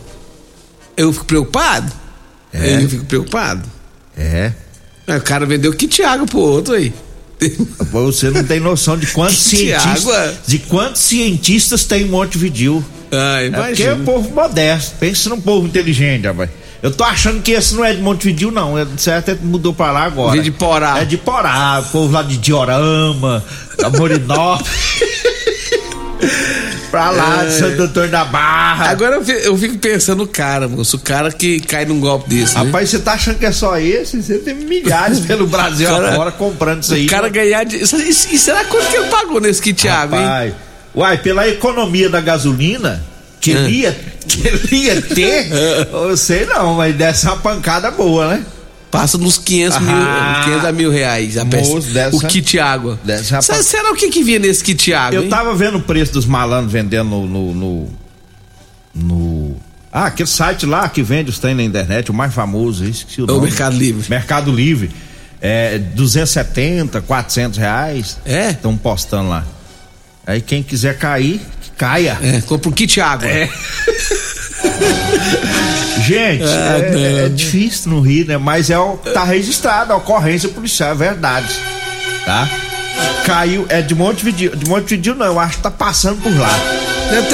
eu 0.96 1.12
fico 1.14 1.26
preocupado. 1.26 1.92
É. 2.54 2.84
Eu 2.84 2.90
fico 2.90 3.06
preocupado. 3.06 3.64
É. 4.18 4.54
Aí 5.08 5.18
O 5.18 5.22
cara 5.22 5.46
vendeu 5.46 5.74
kit 5.74 6.02
água 6.02 6.26
pro 6.26 6.40
outro 6.40 6.74
aí. 6.74 6.94
Você 7.92 8.30
não 8.30 8.44
tem 8.44 8.60
noção 8.60 8.98
de 8.98 9.08
quantos 9.08 9.38
cientistas, 9.44 10.36
de 10.46 10.60
quantos 10.60 11.02
cientistas 11.02 11.86
tem 11.86 12.04
em 12.04 12.10
Montevideo. 12.10 12.84
Ah, 13.12 13.42
É 13.42 13.50
porque 13.50 13.84
é 13.84 13.94
um 13.94 14.04
povo 14.04 14.30
modesto. 14.34 14.96
Pensa 15.00 15.30
num 15.30 15.42
povo 15.42 15.66
inteligente, 15.68 16.26
rapaz. 16.28 16.50
Eu 16.82 16.92
tô 16.92 17.04
achando 17.04 17.42
que 17.42 17.52
esse 17.52 17.76
não 17.76 17.84
é 17.84 17.94
de 17.94 18.02
Montevideo, 18.02 18.52
não. 18.52 18.78
É, 18.78 18.86
certo, 18.98 19.30
é 19.32 19.36
que 19.36 19.44
mudou 19.44 19.74
pra 19.74 19.92
lá 19.92 20.04
agora. 20.04 20.32
Veio 20.32 20.44
de 20.44 20.52
Porá. 20.52 21.00
É 21.00 21.06
de 21.06 21.18
Porá. 21.18 21.84
O 21.86 21.92
povo 21.92 22.14
lá 22.14 22.22
de 22.24 22.38
Diorama, 22.38 23.44
da 23.78 23.90
Morinópolis. 23.90 24.70
pra 26.92 27.10
lá, 27.12 27.46
de 27.46 27.54
Santo 27.54 27.82
Antônio 27.84 28.10
da 28.10 28.26
Barra. 28.26 28.90
Agora 28.90 29.16
eu 29.16 29.24
fi- 29.26 29.42
eu 29.46 29.58
fico 29.58 29.78
pensando 29.78 30.20
no 30.20 30.28
cara, 30.28 30.68
moço. 30.68 30.98
O 30.98 31.00
cara 31.00 31.32
que 31.32 31.60
cai 31.60 31.86
num 31.86 32.00
golpe 32.00 32.30
desse. 32.30 32.56
né? 32.56 32.64
Rapaz, 32.66 32.90
você 32.90 33.00
tá 33.00 33.14
achando 33.14 33.38
que 33.40 33.46
é 33.46 33.52
só 33.52 33.78
esse? 33.78 34.22
Você 34.22 34.38
tem 34.40 34.56
milhares 34.56 35.20
pelo 35.22 35.48
Brasil 35.48 35.88
Cara, 35.90 36.14
agora 36.14 36.32
comprando 36.32 36.84
isso 36.84 36.94
aí. 36.94 37.06
O 37.06 37.10
cara 37.10 37.30
ganhar 37.30 37.64
de. 37.64 37.78
E, 37.78 38.14
será 38.14 38.66
quanto 38.66 38.88
que 38.90 38.96
ele 38.98 39.08
pagou 39.08 39.40
nesse 39.40 39.62
kit 39.62 39.88
água, 39.88 40.20
hein? 40.48 40.54
Uai, 40.96 41.18
pela 41.20 41.48
economia 41.48 42.10
da 42.10 42.20
gasolina, 42.20 43.02
que 43.40 43.52
Ah. 43.54 43.60
ele 43.60 43.72
ia, 43.82 43.98
que 44.28 44.48
ele 44.48 44.76
ia 44.86 45.02
ter, 45.02 45.48
eu 45.94 46.18
sei 46.18 46.46
não, 46.46 46.74
mas 46.76 46.96
dessa 46.96 47.30
uma 47.34 47.38
pancada 47.38 47.92
boa, 47.92 48.28
né? 48.36 48.44
Passa 48.92 49.18
nos 49.20 49.38
500 49.38 49.80
mil, 49.82 49.92
Ah. 49.96 50.42
500 50.46 50.66
a 50.66 50.72
mil 50.72 50.90
reais 50.92 51.38
a 51.38 51.46
peça. 51.46 51.80
Dessa- 51.92 52.16
o 52.16 52.20
kit 52.28 52.58
água. 52.60 53.00
dessa- 53.04 53.40
Será, 53.42 53.62
será 53.64 53.92
o 53.92 53.96
que 53.96 54.10
que 54.10 54.24
vinha 54.24 54.40
nesse 54.40 54.64
kit 54.64 54.92
água? 54.94 55.16
Eu 55.16 55.24
hein? 55.24 55.30
tava 55.30 55.54
vendo 55.54 55.78
o 55.78 55.82
preço 55.82 56.12
dos 56.14 56.26
malandros 56.26 56.72
vendendo 56.74 57.08
no. 57.10 57.28
no, 57.28 57.54
no, 57.54 57.90
no- 58.96 59.56
ah, 59.92 60.06
aquele 60.08 60.28
site 60.30 60.66
lá 60.66 60.88
que 60.90 61.02
vende 61.04 61.30
os 61.30 61.38
trem 61.40 61.54
na 61.56 61.64
internet, 61.64 62.10
o 62.12 62.14
mais 62.14 62.34
famoso, 62.34 62.84
esqueci 62.86 63.22
o 63.22 63.26
O 63.26 63.28
nome. 63.28 63.42
Mercado 63.48 63.78
Livre. 63.78 64.10
Mercado 64.10 64.52
Livre. 64.52 64.92
É 65.42 65.78
270, 65.78 67.00
400 67.02 67.58
reais. 67.58 68.18
É? 68.26 68.50
Estão 68.52 68.76
postando 68.76 69.30
lá. 69.30 69.46
Aí 70.28 70.42
quem 70.42 70.62
quiser 70.62 70.98
cair, 70.98 71.40
caia. 71.78 72.18
É, 72.22 72.42
compra 72.42 72.70
um 72.70 72.72
kit 72.74 73.00
água. 73.02 73.28
Gente, 76.02 76.44
Ah, 76.44 76.78
é, 76.80 76.92
não. 76.92 77.20
é 77.26 77.30
difícil 77.30 77.92
no 77.92 78.02
Rio, 78.02 78.26
né? 78.26 78.38
Mas 78.38 78.70
é 78.70 78.78
o 78.80 78.98
tá 78.98 79.24
registrado, 79.24 79.94
a 79.94 79.98
ocorrência 79.98 80.50
policial, 80.50 80.92
é 80.92 80.96
verdade. 80.96 81.54
Tá? 82.26 82.50
Caiu, 83.26 83.66
é 83.70 83.82
de 83.82 83.94
Montevideo, 83.96 84.56
de 84.56 84.68
Montevideo 84.68 85.16
não, 85.16 85.26
eu 85.26 85.40
acho 85.40 85.58
que 85.58 85.64
tá 85.64 85.72
passando 85.72 86.22
por 86.22 86.36
lá. 86.38 86.50
Deve 87.12 87.28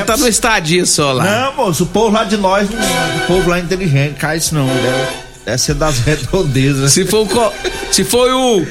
estar 0.00 0.04
tá 0.04 0.16
no 0.16 0.28
estadia 0.28 0.86
só 0.86 1.12
lá. 1.12 1.24
Não, 1.24 1.54
moço, 1.56 1.84
o 1.84 1.86
povo 1.86 2.14
lá 2.16 2.24
de 2.24 2.36
nós, 2.36 2.68
não- 2.70 2.78
o 2.78 3.26
povo 3.26 3.50
lá 3.50 3.58
é 3.58 3.60
inteligente, 3.60 4.14
cai 4.18 4.36
isso 4.38 4.54
não, 4.54 4.66
deve, 4.66 5.06
deve 5.44 5.58
ser 5.58 5.74
das 5.74 5.98
redondezas. 6.06 6.92
Se 6.92 7.04
for 7.06 7.26
o. 7.26 7.52
Se 7.92 8.04
foi 8.04 8.32
o. 8.32 8.66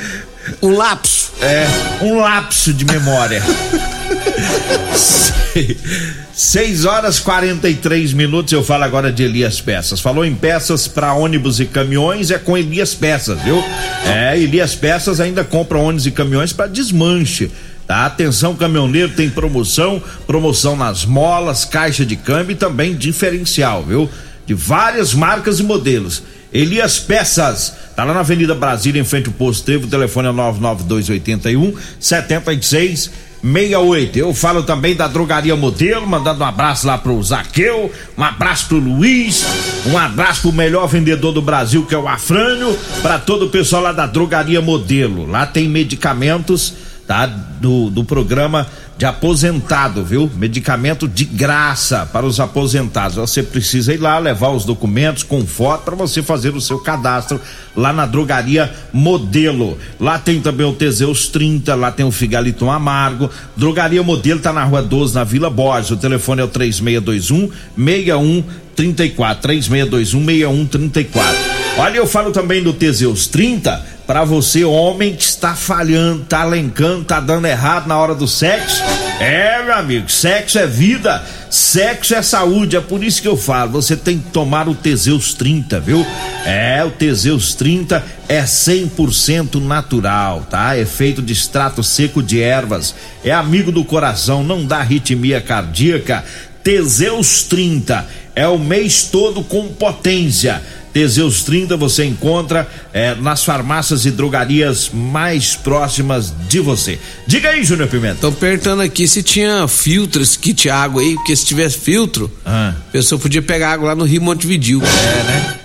O 0.62 0.70
lapso. 0.70 1.32
É, 1.42 1.66
um 2.02 2.20
lapso 2.20 2.74
de 2.74 2.86
memória. 2.86 3.42
6 6.36 6.84
horas 6.84 7.18
43 7.18 8.12
minutos. 8.12 8.51
Eu 8.51 8.62
falo 8.62 8.84
agora 8.84 9.10
de 9.10 9.24
Elias 9.24 9.62
Peças. 9.62 10.01
Falou 10.01 10.25
em 10.25 10.36
peças 10.36 10.86
para 10.86 11.13
ônibus 11.13 11.62
e 11.62 11.65
caminhões, 11.65 12.30
é 12.30 12.38
com 12.38 12.58
Elias 12.58 12.94
Peças, 12.94 13.42
viu? 13.42 13.63
É, 14.06 14.38
Elias 14.38 14.75
Peças 14.75 15.22
ainda 15.22 15.46
compra 15.46 15.77
ônibus 15.77 16.06
e 16.06 16.12
caminhões 16.12 16.51
para 16.51 16.68
desmanche. 16.68 17.50
Tá? 17.88 18.06
Atenção, 18.06 18.54
caminhoneiro, 18.54 19.13
tem 19.13 19.30
promoção, 19.30 20.04
promoção 20.27 20.75
nas 20.75 21.06
molas, 21.06 21.63
caixa 21.63 22.06
de 22.06 22.18
câmbio 22.18 22.51
e 22.51 22.56
também 22.56 22.94
diferencial, 22.96 23.84
viu? 23.84 24.10
De 24.46 24.54
várias 24.54 25.13
marcas 25.13 25.62
e 25.62 25.63
modelos. 25.63 26.22
Elias 26.56 27.00
Peças, 27.00 27.74
tá 27.98 28.06
lá 28.06 28.14
na 28.14 28.22
Avenida 28.22 28.56
Brasília, 28.56 29.02
em 29.02 29.04
frente 29.04 29.28
ao 29.28 29.34
posto 29.34 29.66
Trevo, 29.66 29.88
o 29.88 29.90
telefone 29.90 30.30
é 30.30 30.32
99281 30.32 31.76
76 32.00 33.12
68. 33.44 34.18
Eu 34.18 34.34
falo 34.34 34.64
também 34.64 34.96
da 34.96 35.06
Drogaria 35.08 35.56
Modelo, 35.56 36.08
mandando 36.08 36.44
um 36.44 36.48
abraço 36.48 36.88
lá 36.88 36.98
pro 36.98 37.22
Zaqueu, 37.22 37.92
um 38.18 38.24
abraço 38.24 38.68
pro 38.68 38.80
Luiz, 38.80 39.46
um 39.86 39.98
abraço 39.98 40.44
pro 40.44 40.54
melhor 40.54 40.88
vendedor 40.88 41.34
do 41.34 41.42
Brasil, 41.42 41.86
que 41.86 41.94
é 41.94 41.98
o 41.98 42.08
Afrânio, 42.08 42.76
para 43.02 43.20
todo 43.20 43.48
o 43.48 43.50
pessoal 43.50 43.84
lá 43.84 43.92
da 43.92 44.08
Drogaria 44.08 44.62
Modelo. 44.62 45.28
Lá 45.28 45.46
tem 45.46 45.68
medicamentos, 45.68 46.74
tá? 47.08 47.26
Do, 47.26 47.90
do 47.90 48.04
programa 48.04 48.68
de 48.98 49.06
aposentado, 49.06 50.04
viu? 50.04 50.32
Medicamento 50.36 51.08
de 51.08 51.26
graça 51.26 52.06
para 52.12 52.26
os 52.26 52.40
aposentados. 52.40 53.18
Você 53.18 53.44
precisa 53.44 53.94
ir 53.94 53.98
lá 53.98 54.18
levar 54.18 54.50
os 54.50 54.64
documentos 54.64 55.24
com 55.24 55.46
foto 55.46 55.84
para 55.84 55.96
você 55.96 56.24
fazer 56.24 56.56
o 56.56 56.62
seu 56.62 56.80
cadastro 56.80 57.40
lá 57.76 57.92
na 57.92 58.06
drogaria 58.06 58.74
Modelo. 58.94 59.78
Lá 60.00 60.18
tem 60.18 60.40
também 60.40 60.66
o 60.66 60.74
Teseus 60.74 61.28
30, 61.28 61.76
lá 61.76 61.92
tem 61.92 62.06
o 62.06 62.12
Figaliton 62.12 62.72
Amargo. 62.72 63.30
Drogaria 63.56 64.02
Modelo 64.02 64.40
tá 64.40 64.54
na 64.54 64.64
Rua 64.64 64.82
12, 64.82 65.14
na 65.14 65.24
Vila 65.24 65.50
Borges. 65.50 65.92
O 65.92 65.98
telefone 65.98 66.42
é 66.42 66.46
o 66.46 66.48
3621 66.48 67.50
6134. 67.78 69.42
3621 69.42 70.26
6134. 70.26 71.56
Olha, 71.78 71.98
eu 71.98 72.08
falo 72.08 72.32
também 72.32 72.64
do 72.64 72.72
Teseus 72.72 73.28
30 73.28 73.95
para 74.06 74.24
você, 74.24 74.64
homem 74.64 75.16
que 75.16 75.24
está 75.24 75.56
falhando, 75.56 76.26
tá 76.26 76.44
lencando, 76.44 77.06
tá 77.06 77.20
dando 77.20 77.48
errado 77.48 77.88
na 77.88 77.98
hora 77.98 78.14
do 78.14 78.28
sexo. 78.28 78.84
É, 79.20 79.64
meu 79.64 79.74
amigo, 79.74 80.10
sexo 80.12 80.60
é 80.60 80.68
vida, 80.68 81.24
sexo 81.50 82.14
é 82.14 82.22
saúde, 82.22 82.76
é 82.76 82.82
por 82.82 83.04
isso 83.04 83.22
que 83.22 83.28
eu 83.28 83.38
falo, 83.38 83.72
você 83.72 83.96
tem 83.96 84.20
que 84.20 84.30
tomar 84.30 84.68
o 84.68 84.76
Teseus 84.76 85.34
30, 85.34 85.80
viu? 85.80 86.06
É, 86.46 86.84
o 86.84 86.92
Teseus 86.92 87.56
30 87.56 88.04
é 88.28 88.44
100% 88.44 89.56
natural, 89.56 90.46
tá? 90.50 90.78
É 90.78 90.86
feito 90.86 91.22
de 91.22 91.34
extrato 91.34 91.82
seco 91.82 92.22
de 92.22 92.42
ervas, 92.42 92.94
é 93.24 93.32
amigo 93.32 93.72
do 93.72 93.84
coração, 93.84 94.44
não 94.44 94.66
dá 94.66 94.78
arritmia 94.78 95.42
cardíaca. 95.42 96.24
Teseus 96.64 97.44
30 97.44 98.06
é 98.36 98.48
o 98.48 98.60
mês 98.60 99.04
todo 99.04 99.44
com 99.44 99.68
potência. 99.70 100.62
Teseus 101.00 101.44
30 101.44 101.75
você 101.75 102.06
encontra 102.06 102.66
eh, 102.94 103.16
nas 103.16 103.44
farmácias 103.44 104.06
e 104.06 104.12
drogarias 104.12 104.90
mais 104.94 105.54
próximas 105.54 106.32
de 106.48 106.62
você. 106.62 106.98
Diga 107.28 107.50
aí, 107.50 107.66
Júnior 107.66 107.90
Pimenta. 107.90 108.16
Tô 108.22 108.32
perguntando 108.32 108.82
aqui 108.82 109.06
se 109.06 109.22
tinha 109.22 109.68
filtro 109.68 110.22
esse 110.24 110.40
kit 110.40 110.70
água 110.70 111.02
aí, 111.02 111.16
porque 111.16 111.36
se 111.36 111.46
tivesse 111.46 111.80
filtro, 111.80 112.32
Ah. 112.46 112.74
a 112.88 112.92
pessoa 112.94 113.20
podia 113.20 113.42
pegar 113.42 113.74
água 113.74 113.90
lá 113.90 113.96
no 113.96 114.06
Rio 114.06 114.22
Montevideo. 114.22 114.82
É, 114.82 115.24
né? 115.24 115.60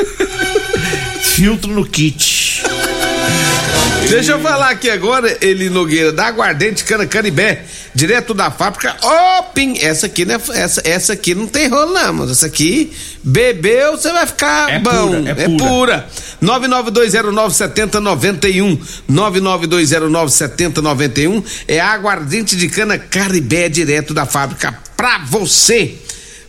Filtro 1.36 1.70
no 1.74 1.84
kit. 1.84 2.62
Deixa 4.08 4.32
eu 4.32 4.40
falar 4.40 4.70
aqui 4.70 4.88
agora, 4.88 5.36
Eli 5.42 5.68
Nogueira, 5.68 6.10
da 6.10 6.24
Aguardente 6.26 6.84
Cana 6.84 7.06
Canibé, 7.06 7.64
direto 7.94 8.34
da 8.34 8.50
fábrica. 8.50 8.96
Opim, 9.38 9.78
essa 9.80 10.06
aqui 10.06 10.24
não 10.24 10.34
é, 10.36 10.40
essa, 10.54 10.82
essa 10.84 11.12
aqui 11.12 11.34
não 11.34 11.46
tem 11.46 11.68
rolo 11.68 11.92
não, 11.92 12.12
mas 12.12 12.30
essa 12.30 12.46
aqui 12.46 12.92
bebeu, 13.22 13.92
você 13.92 14.12
vai 14.12 14.26
ficar 14.26 14.70
É 14.70 14.78
bom. 14.78 15.22
pura, 15.22 15.30
é 15.30 15.44
é 15.44 15.48
pura. 15.58 16.06
992097091. 16.42 18.78
992097091 19.10 21.44
é 21.68 21.80
Aguardente 21.80 22.56
de 22.56 22.68
Cana 22.68 22.98
Caribé, 22.98 23.68
direto 23.68 24.14
da 24.14 24.24
fábrica 24.26 24.76
pra 24.96 25.18
você. 25.26 25.94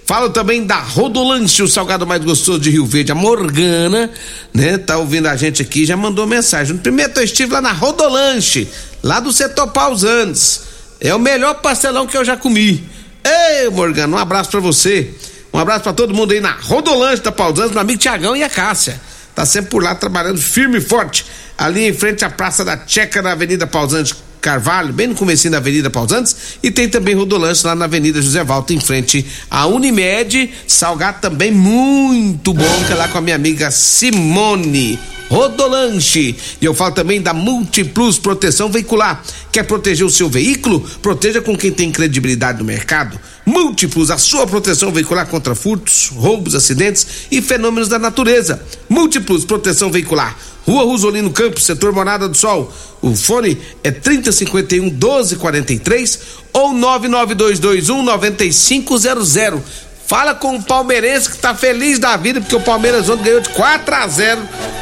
Falo 0.05 0.29
também 0.31 0.65
da 0.65 0.79
Rodolanche, 0.79 1.63
o 1.63 1.67
salgado 1.67 2.05
mais 2.05 2.21
gostoso 2.23 2.59
de 2.59 2.69
Rio 2.69 2.85
Verde. 2.85 3.11
A 3.13 3.15
Morgana, 3.15 4.09
né? 4.53 4.77
Tá 4.77 4.97
ouvindo 4.97 5.27
a 5.27 5.35
gente 5.37 5.61
aqui, 5.61 5.85
já 5.85 5.95
mandou 5.95 6.27
mensagem. 6.27 6.73
No 6.75 6.81
primeiro 6.81 7.13
eu 7.15 7.23
estive 7.23 7.53
lá 7.53 7.61
na 7.61 7.71
Rodolanche, 7.71 8.67
lá 9.01 9.21
do 9.21 9.31
setor 9.31 9.69
Pausantes. 9.69 10.70
É 11.01 11.13
o 11.15 11.19
melhor 11.19 11.55
pastelão 11.55 12.05
que 12.05 12.15
eu 12.15 12.23
já 12.23 12.37
comi. 12.37 12.87
Ei, 13.23 13.69
Morgana, 13.71 14.15
um 14.15 14.19
abraço 14.19 14.51
pra 14.51 14.59
você. 14.59 15.11
Um 15.51 15.57
abraço 15.57 15.81
pra 15.81 15.93
todo 15.93 16.13
mundo 16.13 16.31
aí 16.31 16.39
na 16.39 16.51
Rodolanche 16.51 17.23
da 17.23 17.31
Pausantes, 17.31 17.71
meu 17.71 17.81
amigo 17.81 17.99
Tiagão 17.99 18.37
e 18.37 18.43
a 18.43 18.49
Cássia. 18.49 19.01
Tá 19.33 19.45
sempre 19.45 19.71
por 19.71 19.83
lá 19.83 19.95
trabalhando 19.95 20.39
firme 20.39 20.77
e 20.77 20.81
forte, 20.81 21.25
ali 21.57 21.87
em 21.87 21.93
frente 21.93 22.23
à 22.23 22.29
Praça 22.29 22.63
da 22.63 22.79
Checa, 22.85 23.21
na 23.21 23.31
Avenida 23.31 23.65
Pausantes 23.65 24.15
Carvalho, 24.39 24.91
bem 24.91 25.07
no 25.07 25.15
comecinho 25.15 25.51
da 25.51 25.57
Avenida 25.57 25.89
Pausantes, 25.89 26.57
e 26.63 26.71
tem 26.71 26.89
também 26.89 27.15
Rodolanche 27.15 27.65
lá 27.65 27.75
na 27.75 27.85
Avenida 27.85 28.21
José 28.21 28.43
Valta, 28.43 28.73
em 28.73 28.79
frente 28.79 29.25
à 29.49 29.67
Unimed, 29.67 30.51
salgado 30.67 31.19
também 31.21 31.51
muito 31.51 32.53
bom, 32.53 32.83
que 32.85 32.91
é 32.91 32.95
lá 32.95 33.07
com 33.07 33.19
a 33.19 33.21
minha 33.21 33.35
amiga 33.35 33.69
Simone. 33.71 34.99
Rodolanche. 35.31 36.35
E 36.61 36.65
eu 36.65 36.73
falo 36.73 36.93
também 36.93 37.21
da 37.21 37.33
Multiplus 37.33 38.19
Proteção 38.19 38.69
Veicular. 38.69 39.23
Quer 39.49 39.63
proteger 39.63 40.05
o 40.05 40.09
seu 40.09 40.27
veículo? 40.27 40.81
Proteja 41.01 41.41
com 41.41 41.57
quem 41.57 41.71
tem 41.71 41.89
credibilidade 41.89 42.59
no 42.59 42.65
mercado. 42.65 43.17
Múltiplos, 43.45 44.11
a 44.11 44.17
sua 44.17 44.45
proteção 44.45 44.91
veicular 44.91 45.25
contra 45.27 45.55
furtos, 45.55 46.11
roubos, 46.13 46.53
acidentes 46.53 47.07
e 47.31 47.41
fenômenos 47.41 47.87
da 47.87 47.97
natureza. 47.97 48.61
Múltiplos, 48.89 49.45
proteção 49.45 49.89
veicular. 49.89 50.37
Rua 50.67 50.83
Rosolino 50.83 51.31
Campos, 51.31 51.63
setor 51.63 51.93
Morada 51.93 52.27
do 52.27 52.35
Sol. 52.35 52.71
O 53.01 53.15
fone 53.15 53.57
é 53.85 53.89
3051 53.89 54.83
1243 54.83 56.19
ou 56.51 56.73
99221 56.73 58.03
9500. 58.03 59.90
Fala 60.11 60.35
com 60.35 60.57
o 60.57 60.61
palmeirense 60.61 61.31
que 61.31 61.37
tá 61.37 61.55
feliz 61.55 61.97
da 61.97 62.17
vida, 62.17 62.41
porque 62.41 62.53
o 62.53 62.59
Palmeiras 62.59 63.07
ontem 63.07 63.23
ganhou 63.23 63.39
de 63.39 63.47
4 63.47 63.95
a 63.95 64.07
0 64.09 64.41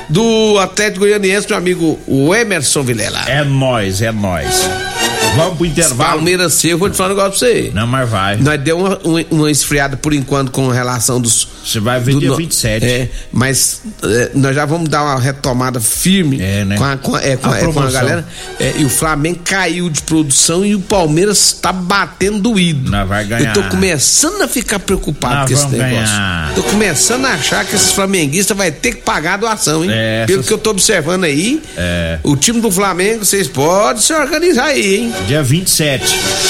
do 0.09 0.57
Atlético 0.57 1.01
Goianiense, 1.01 1.47
meu 1.47 1.55
amigo 1.55 1.99
o 2.07 2.33
Emerson 2.33 2.81
Vilela. 2.81 3.25
É 3.27 3.43
nós, 3.43 4.01
é 4.01 4.11
nós. 4.11 4.67
Vamos 5.35 5.57
pro 5.57 5.65
intervalo. 5.65 6.13
Palmeiras 6.17 6.63
eu 6.65 6.77
vou 6.77 6.89
te 6.89 6.97
falar 6.97 7.13
um 7.13 7.15
negócio 7.15 7.39
pra 7.39 7.47
você. 7.47 7.71
Não, 7.73 7.87
mas 7.87 8.09
vai. 8.09 8.37
Nós 8.37 8.59
deu 8.61 8.77
uma, 8.77 8.99
uma, 9.03 9.25
uma 9.31 9.51
esfriada 9.51 9.95
por 9.95 10.13
enquanto 10.13 10.51
com 10.51 10.67
relação 10.69 11.21
dos. 11.21 11.47
Você 11.65 11.79
vai 11.79 11.99
ver 11.99 12.13
do 12.13 12.19
dia 12.19 12.29
no- 12.29 12.35
27. 12.35 12.85
É, 12.85 13.09
mas 13.31 13.81
é, 14.03 14.31
nós 14.33 14.55
já 14.55 14.65
vamos 14.65 14.89
dar 14.89 15.03
uma 15.03 15.19
retomada 15.19 15.79
firme 15.79 16.39
É, 16.41 16.65
né? 16.65 16.77
com, 16.77 16.83
a, 16.83 16.97
com, 16.97 17.17
é, 17.17 17.37
com, 17.37 17.49
A 17.49 17.57
é, 17.57 17.59
com 17.61 17.69
a 17.69 17.73
promoção. 17.73 17.91
galera. 17.91 18.27
É, 18.59 18.73
e 18.79 18.85
o 18.85 18.89
Flamengo 18.89 19.39
caiu 19.45 19.89
de 19.89 20.01
produção 20.01 20.65
e 20.65 20.75
o 20.75 20.79
Palmeiras 20.81 21.53
tá 21.53 21.71
batendo 21.71 22.39
doído. 22.39 22.89
Nós 22.91 23.07
vai 23.07 23.23
ganhar. 23.23 23.55
Eu 23.55 23.63
tô 23.63 23.69
começando 23.69 24.41
a 24.41 24.47
ficar 24.47 24.79
preocupado 24.79 25.35
Nós 25.35 25.47
com 25.49 25.53
esse 25.53 25.67
negócio. 25.67 25.95
ganhar. 26.05 26.51
Tô 26.55 26.63
começando 26.63 27.25
a 27.25 27.33
achar 27.33 27.63
que 27.65 27.75
esses 27.75 27.91
flamenguistas 27.91 28.57
vai 28.57 28.71
ter 28.71 28.95
que 28.95 29.01
pagar 29.03 29.35
a 29.35 29.37
doação, 29.37 29.83
hein? 29.85 29.91
É, 29.93 30.25
Pelo 30.25 30.39
essas- 30.39 30.47
que 30.47 30.53
eu 30.53 30.57
tô 30.57 30.71
observando 30.71 31.23
aí, 31.23 31.61
É. 31.77 32.19
o 32.23 32.35
time 32.35 32.59
do 32.59 32.71
Flamengo, 32.71 33.23
vocês 33.23 33.47
podem 33.47 34.01
se 34.01 34.11
organizar 34.13 34.65
aí, 34.65 34.95
hein? 34.95 35.13
Dia 35.27 35.43
27. 35.43 36.03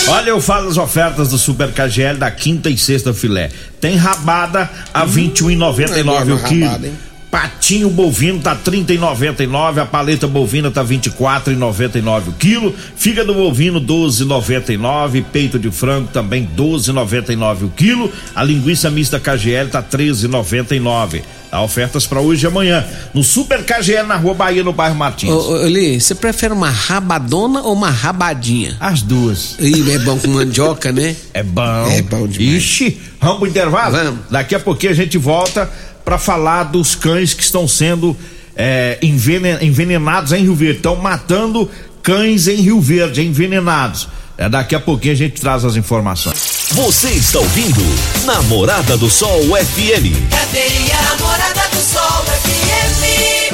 Olha, 0.07 0.29
eu 0.29 0.41
falo 0.41 0.69
as 0.69 0.77
ofertas 0.77 1.29
do 1.29 1.38
Super 1.38 1.71
KGL 1.71 2.17
da 2.17 2.31
quinta 2.31 2.69
e 2.69 2.77
sexta 2.77 3.13
filé. 3.13 3.49
Tem 3.81 3.95
rabada 3.95 4.69
a 4.93 5.01
R$ 5.01 5.11
21,99 5.11 6.29
é 6.29 6.33
o 6.33 6.43
quilo. 6.43 6.65
rabada? 6.65 7.09
Patinho 7.31 7.91
bovino 7.91 8.39
tá 8.39 8.53
R$ 8.53 8.59
30,99, 8.63 9.81
a 9.81 9.86
paleta 9.86 10.27
bovina 10.27 10.71
tá 10.71 10.81
R$ 10.81 10.98
24,99 10.98 12.29
o 12.29 12.31
quilo, 12.31 12.74
fígado 12.95 13.36
bovino 13.36 13.77
R$ 13.77 13.86
12,99, 13.86 15.24
peito 15.31 15.59
de 15.59 15.69
frango 15.69 16.07
também 16.12 16.41
R$ 16.41 16.50
12,99 16.57 17.65
o 17.65 17.69
quilo, 17.69 18.12
a 18.33 18.43
linguiça 18.43 18.89
mista 18.89 19.19
KGL 19.19 19.69
tá 19.69 19.79
R$ 19.79 19.86
13,99. 19.86 21.21
Há 21.51 21.63
ofertas 21.63 22.05
para 22.05 22.21
hoje 22.21 22.45
e 22.45 22.48
amanhã 22.48 22.86
no 23.12 23.24
Super 23.24 23.63
KGL 23.63 24.05
na 24.07 24.15
Rua 24.15 24.36
Bahia, 24.36 24.63
no 24.63 24.71
bairro 24.71 24.95
Martins. 24.95 25.31
Ô, 25.31 25.53
ô, 25.53 25.65
Eli, 25.65 26.00
você 26.00 26.13
prefere 26.13 26.53
uma 26.53 26.69
rabadona 26.69 27.62
ou 27.62 27.74
uma 27.74 27.89
rabadinha? 27.89 28.77
As 28.79 29.01
duas. 29.01 29.55
Ih, 29.59 29.91
é 29.91 29.98
bom 30.00 30.19
com 30.19 30.27
mandioca, 30.27 30.91
né? 30.91 31.15
É 31.33 31.41
bom. 31.41 31.88
É 31.89 32.03
bom 32.03 32.27
demais. 32.27 32.63
Ixi, 32.63 33.01
vamos 33.19 33.39
pro 33.39 33.48
intervalo? 33.48 33.98
Vamos. 33.98 34.19
Daqui 34.29 34.53
a 34.53 34.59
pouquinho 34.59 34.91
a 34.91 34.95
gente 34.95 35.17
volta 35.17 35.67
pra 36.10 36.18
falar 36.18 36.63
dos 36.63 36.96
cães 36.96 37.36
que 37.36 37.44
estão 37.44 37.68
sendo 37.68 38.18
é, 38.56 38.98
envenen- 39.00 39.60
envenenados 39.62 40.32
em 40.32 40.42
Rio 40.42 40.56
Verde. 40.56 40.78
Estão 40.78 40.96
matando 40.96 41.70
cães 42.01 42.48
em 42.48 42.56
Rio 42.56 42.82
Verde, 42.82 43.22
envenenados. 43.24 44.08
É, 44.36 44.50
daqui 44.50 44.74
a 44.74 44.80
pouquinho 44.80 45.13
a 45.13 45.18
gente 45.18 45.39
traz 45.39 45.63
as 45.63 45.75
informações. 45.75 46.70
Você 46.72 47.10
está 47.10 47.38
ouvindo 47.38 47.80
Namorada 48.25 48.98
do 48.98 49.08
Sol 49.08 49.39
FM. 49.56 50.32
Cadeia 50.32 51.00
Namorada 51.12 51.70
do 51.75 51.80
Sol 51.80 52.25
FM. 52.25 53.54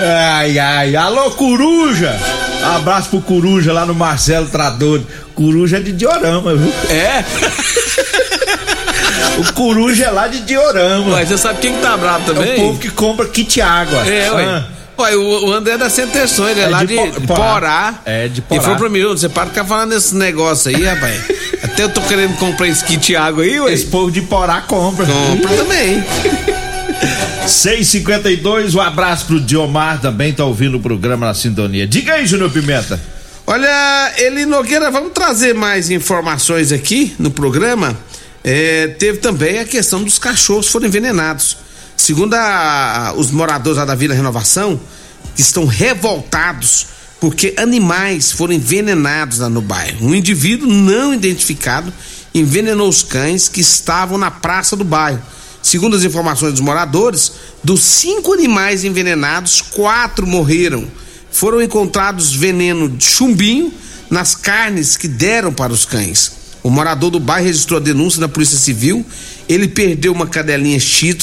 Ai, 0.00 0.58
ai, 0.58 0.96
alô, 0.96 1.30
Coruja! 1.32 2.18
Abraço 2.76 3.10
pro 3.10 3.20
Coruja 3.20 3.70
lá 3.74 3.84
no 3.84 3.94
Marcelo 3.94 4.46
Trador. 4.46 5.02
Coruja 5.34 5.76
é 5.76 5.80
de 5.80 5.92
Diorama, 5.92 6.54
viu? 6.54 6.72
É? 6.88 7.22
O 9.38 9.52
Coruja 9.52 10.06
é 10.06 10.10
lá 10.10 10.26
de 10.28 10.40
Diorama. 10.40 11.14
Ué, 11.16 11.24
você 11.24 11.38
sabe 11.38 11.60
quem 11.60 11.74
que 11.74 11.80
tá 11.80 11.96
bravo 11.96 12.30
É 12.30 12.34
também? 12.34 12.52
o 12.54 12.56
povo 12.56 12.78
que 12.78 12.90
compra 12.90 13.26
kit 13.26 13.60
água. 13.60 13.98
É, 14.06 14.30
ué. 14.32 14.44
Ah. 14.44 14.64
Ué, 15.00 15.16
o, 15.16 15.52
André 15.52 15.74
é 15.74 15.78
da 15.78 15.88
Centerson, 15.88 16.48
ele 16.48 16.60
é, 16.60 16.64
É 16.64 16.68
lá 16.68 16.80
de 16.84 16.86
de, 16.88 16.96
Po- 16.96 17.20
de 17.20 17.26
Porá. 17.26 17.36
Porá. 17.52 17.94
É, 18.04 18.26
de 18.28 18.40
E 18.40 18.42
Porá. 18.42 18.60
falou 18.62 18.78
pra 18.78 18.88
mim, 18.88 19.02
você 19.04 19.28
para 19.28 19.44
de 19.44 19.50
ficar 19.50 19.64
falando 19.64 19.90
desse 19.90 20.14
negócio 20.16 20.74
aí, 20.74 20.84
rapaz. 20.84 21.20
Até 21.62 21.84
eu 21.84 21.88
tô 21.88 22.00
querendo 22.02 22.36
comprar 22.36 22.66
esse 22.68 22.84
kit 22.84 23.14
água 23.14 23.44
aí, 23.44 23.60
ué. 23.60 23.72
Esse 23.72 23.86
povo 23.86 24.10
de 24.10 24.22
Porá 24.22 24.60
compra. 24.62 25.06
Compra 25.06 25.54
também. 25.56 26.04
652, 27.46 28.74
um 28.74 28.80
abraço 28.80 29.26
pro 29.26 29.40
Diomar 29.40 30.00
também, 30.00 30.32
tá 30.32 30.44
ouvindo 30.44 30.76
o 30.76 30.80
programa 30.80 31.26
na 31.26 31.34
sintonia. 31.34 31.86
Diga 31.86 32.14
aí, 32.14 32.26
Júnior 32.26 32.50
Pimenta. 32.50 33.00
Olha, 33.46 34.12
Eli 34.18 34.44
Nogueira, 34.44 34.90
vamos 34.90 35.12
trazer 35.12 35.54
mais 35.54 35.90
informações 35.90 36.72
aqui 36.72 37.14
no 37.18 37.30
programa. 37.30 37.96
É, 38.50 38.88
teve 38.88 39.18
também 39.18 39.58
a 39.58 39.64
questão 39.66 40.02
dos 40.02 40.18
cachorros 40.18 40.68
foram 40.68 40.86
envenenados. 40.86 41.58
Segundo 41.94 42.32
a- 42.32 43.12
os 43.14 43.30
moradores 43.30 43.76
da 43.86 43.94
Vila 43.94 44.14
Renovação, 44.14 44.80
estão 45.36 45.66
revoltados 45.66 46.86
porque 47.20 47.52
animais 47.58 48.32
foram 48.32 48.54
envenenados 48.54 49.40
lá 49.40 49.50
no 49.50 49.60
bairro. 49.60 50.06
Um 50.06 50.14
indivíduo 50.14 50.66
não 50.66 51.12
identificado 51.12 51.92
envenenou 52.34 52.88
os 52.88 53.02
cães 53.02 53.48
que 53.48 53.60
estavam 53.60 54.16
na 54.16 54.30
praça 54.30 54.74
do 54.74 54.84
bairro. 54.84 55.20
Segundo 55.62 55.94
as 55.94 56.04
informações 56.04 56.52
dos 56.52 56.62
moradores, 56.62 57.32
dos 57.62 57.82
cinco 57.82 58.32
animais 58.32 58.82
envenenados, 58.82 59.60
quatro 59.60 60.26
morreram 60.26 60.90
foram 61.30 61.60
encontrados 61.60 62.34
veneno 62.34 62.88
de 62.88 63.04
chumbinho 63.04 63.74
nas 64.08 64.34
carnes 64.34 64.96
que 64.96 65.06
deram 65.06 65.52
para 65.52 65.70
os 65.70 65.84
cães. 65.84 66.37
O 66.62 66.70
morador 66.70 67.10
do 67.10 67.20
bairro 67.20 67.46
registrou 67.46 67.78
a 67.78 67.82
denúncia 67.82 68.20
na 68.20 68.28
Polícia 68.28 68.58
Civil. 68.58 69.04
Ele 69.48 69.68
perdeu 69.68 70.12
uma 70.12 70.26
cadelinha 70.26 70.78
Shih 70.78 71.18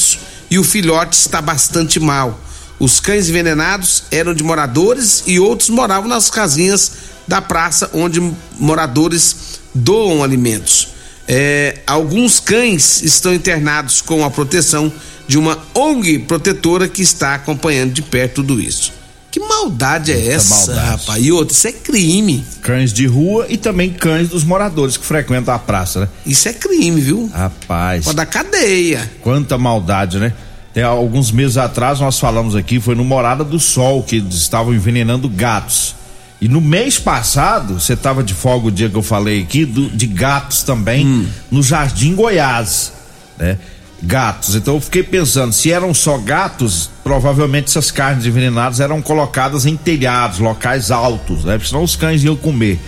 e 0.49 0.57
o 0.57 0.63
filhote 0.63 1.15
está 1.15 1.41
bastante 1.41 1.99
mal. 1.99 2.39
Os 2.79 2.99
cães 2.99 3.29
envenenados 3.29 4.03
eram 4.11 4.33
de 4.33 4.43
moradores 4.43 5.23
e 5.25 5.39
outros 5.39 5.69
moravam 5.69 6.09
nas 6.09 6.29
casinhas 6.29 6.91
da 7.27 7.41
praça 7.41 7.89
onde 7.93 8.21
moradores 8.59 9.59
doam 9.73 10.23
alimentos. 10.23 10.89
É, 11.27 11.79
alguns 11.87 12.39
cães 12.39 13.01
estão 13.01 13.33
internados 13.33 14.01
com 14.01 14.23
a 14.23 14.29
proteção 14.29 14.91
de 15.27 15.37
uma 15.37 15.57
ONG 15.73 16.19
protetora 16.19 16.87
que 16.87 17.01
está 17.01 17.33
acompanhando 17.33 17.93
de 17.93 18.01
perto 18.01 18.35
tudo 18.35 18.61
isso. 18.61 18.93
Que 19.35 19.39
maldade 19.41 20.13
é 20.13 20.27
essa, 20.31 20.67
maldade. 20.71 20.87
rapaz? 20.91 21.25
E 21.25 21.29
outra, 21.29 21.53
isso 21.53 21.67
é 21.67 21.71
crime. 21.73 22.45
Cães 22.61 22.93
de 22.93 23.05
rua 23.05 23.45
e 23.49 23.57
também 23.57 23.89
cães 23.91 24.29
dos 24.29 24.45
moradores 24.45 24.95
que 24.95 25.05
frequentam 25.05 25.53
a 25.53 25.59
praça, 25.59 25.99
né? 25.99 26.07
Isso 26.25 26.47
é 26.47 26.53
crime, 26.53 27.01
viu? 27.01 27.29
Rapaz, 27.33 28.05
Pode 28.05 28.15
dar 28.15 28.25
cadeia. 28.27 29.11
quanta 29.21 29.57
maldade, 29.57 30.19
né? 30.19 30.31
Tem 30.73 30.83
alguns 30.83 31.31
meses 31.31 31.57
atrás 31.57 31.99
nós 31.99 32.17
falamos 32.17 32.55
aqui, 32.55 32.79
foi 32.79 32.95
no 32.95 33.03
Morada 33.03 33.43
do 33.43 33.59
Sol 33.59 34.03
que 34.03 34.15
eles 34.15 34.35
estavam 34.35 34.73
envenenando 34.73 35.27
gatos. 35.27 35.95
E 36.39 36.47
no 36.47 36.61
mês 36.61 36.97
passado, 36.97 37.77
você 37.77 37.91
estava 37.91 38.23
de 38.23 38.33
folga 38.33 38.67
o 38.67 38.71
dia 38.71 38.87
que 38.89 38.95
eu 38.95 39.03
falei 39.03 39.41
aqui, 39.41 39.65
do- 39.65 39.89
de 39.89 40.07
gatos 40.07 40.63
também, 40.63 41.27
no 41.51 41.61
Jardim 41.61 42.15
Goiás, 42.15 42.93
né? 43.37 43.57
Gatos. 44.03 44.55
Então 44.55 44.75
eu 44.75 44.81
fiquei 44.81 45.03
pensando, 45.03 45.53
se 45.53 45.71
eram 45.71 45.93
só 45.93 46.17
gatos, 46.17 46.89
provavelmente 47.03 47.67
essas 47.69 47.89
carnes 47.91 48.25
envenenadas 48.25 48.79
eram 48.79 49.01
colocadas 49.01 49.65
em 49.65 49.75
telhados, 49.77 50.39
locais 50.39 50.91
altos, 50.91 51.43
né? 51.45 51.53
Porque 51.53 51.69
senão 51.69 51.83
os 51.83 51.95
cães 51.95 52.23
iam 52.23 52.35
comer. 52.35 52.79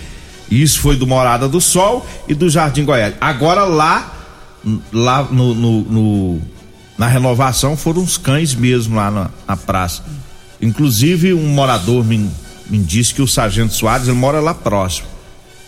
Isso 0.50 0.80
foi 0.80 0.96
do 0.96 1.06
Morada 1.06 1.48
do 1.48 1.60
Sol 1.60 2.06
e 2.28 2.34
do 2.34 2.48
Jardim 2.48 2.84
Goiás. 2.84 3.14
Agora 3.20 3.64
lá, 3.64 4.12
lá 4.92 5.22
no, 5.24 5.54
no- 5.54 5.80
no- 5.82 6.40
na 6.96 7.06
renovação 7.06 7.76
foram 7.76 8.02
os 8.02 8.16
cães 8.16 8.54
mesmo 8.54 8.96
lá 8.96 9.10
na, 9.10 9.30
na 9.46 9.56
praça. 9.56 10.02
Inclusive 10.60 11.32
um 11.32 11.46
morador 11.48 12.04
me, 12.04 12.28
me 12.68 12.78
disse 12.78 13.14
que 13.14 13.22
o 13.22 13.26
Sargento 13.28 13.72
Soares 13.74 14.08
ele 14.08 14.16
mora 14.16 14.40
lá 14.40 14.52
próximo. 14.54 15.06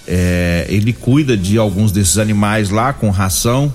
É, 0.06 0.66
ele 0.68 0.92
cuida 0.92 1.36
de 1.36 1.56
alguns 1.56 1.92
desses 1.92 2.18
animais 2.18 2.70
lá 2.70 2.92
com 2.92 3.10
ração. 3.10 3.72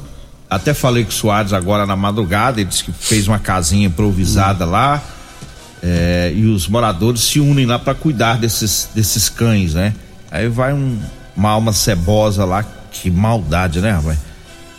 Até 0.56 0.74
falei 0.74 1.04
com 1.04 1.10
o 1.10 1.13
Soares 1.13 1.54
agora 1.54 1.86
na 1.86 1.96
madrugada, 1.96 2.60
ele 2.62 2.70
disse 2.70 2.84
que 2.84 2.91
fez 2.91 3.28
uma 3.28 3.39
casinha 3.39 3.88
improvisada 3.88 4.65
lá. 4.65 5.02
É, 5.84 6.32
e 6.36 6.46
os 6.46 6.68
moradores 6.68 7.22
se 7.22 7.39
unem 7.39 7.65
lá 7.65 7.78
para 7.78 7.94
cuidar 7.94 8.38
desses, 8.39 8.89
desses 8.96 9.30
cães, 9.30 9.74
né? 9.74 9.94
Aí 10.32 10.48
vai 10.48 10.74
um- 10.74 11.00
uma 11.36 11.50
alma 11.50 11.72
cebosa 11.74 12.44
lá, 12.46 12.65
que 12.91 13.12
maldade, 13.12 13.82
né, 13.82 13.91
rapaz? 13.91 14.18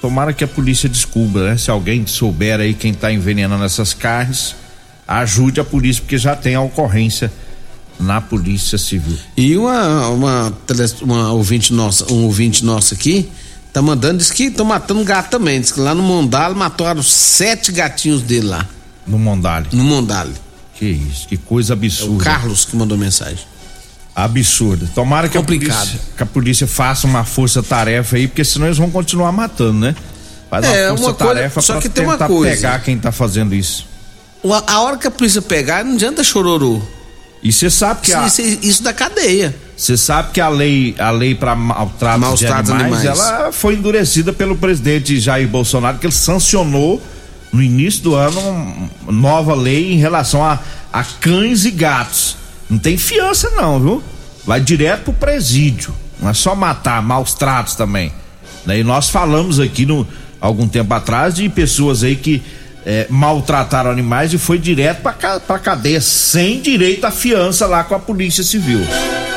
Tomara 0.01 0.33
que 0.33 0.43
a 0.43 0.49
polícia 0.49 0.89
descubra, 0.89 1.51
né? 1.51 1.57
Se 1.57 1.71
alguém 1.71 2.07
souber 2.07 2.59
aí 2.61 2.75
quem 2.75 2.93
tá 2.93 3.13
envenenando 3.13 3.63
essas 3.65 3.93
carnes, 3.95 4.57
ajude 5.07 5.61
a 5.61 5.65
polícia, 5.65 6.03
porque 6.03 6.19
já 6.19 6.35
tem 6.35 6.55
a 6.55 6.61
ocorrência 6.61 7.31
na 8.01 8.21
Polícia 8.21 8.77
Civil. 8.77 9.17
E 9.37 9.57
uma, 9.57 10.09
uma, 10.09 10.53
uma 11.03 11.33
ouvinte 11.33 11.73
nossa, 11.73 12.13
um 12.13 12.25
ouvinte 12.25 12.65
nosso 12.65 12.93
aqui, 12.95 13.29
tá 13.77 13.83
mandando, 13.83 14.17
diz 14.19 14.31
que 14.31 14.45
estão 14.45 14.65
matando 14.65 15.05
gato 15.05 15.29
também. 15.31 15.61
Diz 15.61 15.71
que 15.71 15.81
lá 15.81 15.95
no 15.95 16.03
Mondale 16.03 16.55
mataram 16.55 17.03
sete 17.03 17.71
gatinhos 17.71 18.23
dele 18.23 18.47
lá, 18.47 18.67
No 19.07 19.19
Mondale. 19.19 19.69
no 19.73 19.85
Mondale. 19.85 20.33
Que 20.75 20.87
isso, 20.87 21.29
que 21.29 21.37
coisa 21.37 21.75
absurda. 21.75 22.13
É 22.13 22.17
o 22.17 22.19
Carlos 22.19 22.65
que 22.65 22.75
mandou 22.77 22.97
mensagem. 22.97 23.45
Absurda. 24.15 24.89
Tomara 24.95 25.29
que 25.29 25.37
Complicado. 25.37 25.75
a, 25.75 25.79
polícia, 25.81 26.01
que 26.17 26.23
a 26.23 26.27
polícia 26.27 26.67
faça 26.67 27.07
uma 27.07 27.23
força-tarefa 27.25 28.17
aí, 28.17 28.27
porque 28.27 28.45
senão 28.45 28.67
eles 28.67 28.79
vão 28.79 28.91
continuar 28.91 29.31
matando, 29.31 29.79
né? 29.79 29.95
Faz 30.49 30.65
É, 30.65 30.87
uma 30.87 30.93
uma 30.93 30.99
força-tarefa 30.99 31.63
pra 31.63 31.81
que 31.83 31.89
tem 31.91 32.05
uma 32.05 32.13
tentar 32.15 32.29
coisa. 32.29 32.55
pegar 32.57 32.79
quem 32.83 32.97
tá 32.99 33.13
fazendo 33.13 33.55
isso. 33.55 33.87
A 34.67 34.81
hora 34.81 34.97
que 34.97 35.07
a 35.07 35.11
polícia 35.11 35.43
pegar, 35.43 35.85
não 35.85 35.95
adianta 35.95 36.25
chororô. 36.25 36.81
E 37.43 37.53
você 37.53 37.69
sabe 37.69 38.01
que 38.01 38.15
a, 38.15 38.27
Isso, 38.27 38.41
isso, 38.41 38.59
isso 38.63 38.83
da 38.83 38.93
cadeia. 38.95 39.55
Você 39.77 39.97
sabe 39.97 40.33
que 40.33 40.41
a 40.41 40.49
lei, 40.49 40.95
a 40.99 41.11
lei 41.11 41.35
para 41.35 41.55
maltrato 41.55 42.19
Maus 42.19 42.41
de 42.41 42.47
animais, 42.47 42.81
animais. 42.81 43.05
ela 43.05 43.53
foi 43.53 43.75
endurecida 43.75 44.33
pelo 44.33 44.57
presidente 44.57 45.21
Jair 45.21 45.47
Bolsonaro, 45.47 45.99
que 45.99 46.07
ele 46.07 46.15
sancionou 46.15 47.03
no 47.53 47.63
início 47.63 48.03
do 48.03 48.15
ano 48.15 48.41
uma 49.03 49.13
nova 49.13 49.55
lei 49.55 49.93
em 49.93 49.99
relação 49.99 50.43
a, 50.43 50.59
a 50.93 51.05
cães 51.05 51.67
e 51.67 51.71
gatos. 51.71 52.37
Não 52.71 52.79
tem 52.79 52.97
fiança 52.97 53.51
não, 53.51 53.79
viu? 53.79 54.03
Vai 54.47 54.61
direto 54.61 55.05
pro 55.05 55.13
presídio. 55.13 55.95
Não 56.21 56.31
é 56.31 56.35
só 56.35 56.55
matar, 56.55 57.03
maus 57.03 57.35
tratos 57.35 57.75
também. 57.75 58.11
E 58.67 58.83
nós 58.83 59.11
falamos 59.11 59.61
aqui 59.61 59.85
no 59.85 60.07
algum 60.41 60.67
tempo 60.67 60.93
atrás 60.95 61.35
de 61.35 61.49
pessoas 61.49 62.03
aí 62.03 62.17
que 62.17 62.43
eh, 62.87 63.07
maltrataram 63.11 63.91
animais 63.91 64.33
e 64.33 64.39
foi 64.39 64.59
direto 64.59 65.03
pra, 65.03 65.13
ca- 65.13 65.41
pra 65.41 65.59
cadeia, 65.59 66.01
sem 66.01 66.61
direito 66.61 67.05
à 67.05 67.11
fiança 67.11 67.67
lá 67.67 67.83
com 67.85 67.95
a 67.95 67.99
Polícia 67.99 68.43
Civil. 68.45 68.81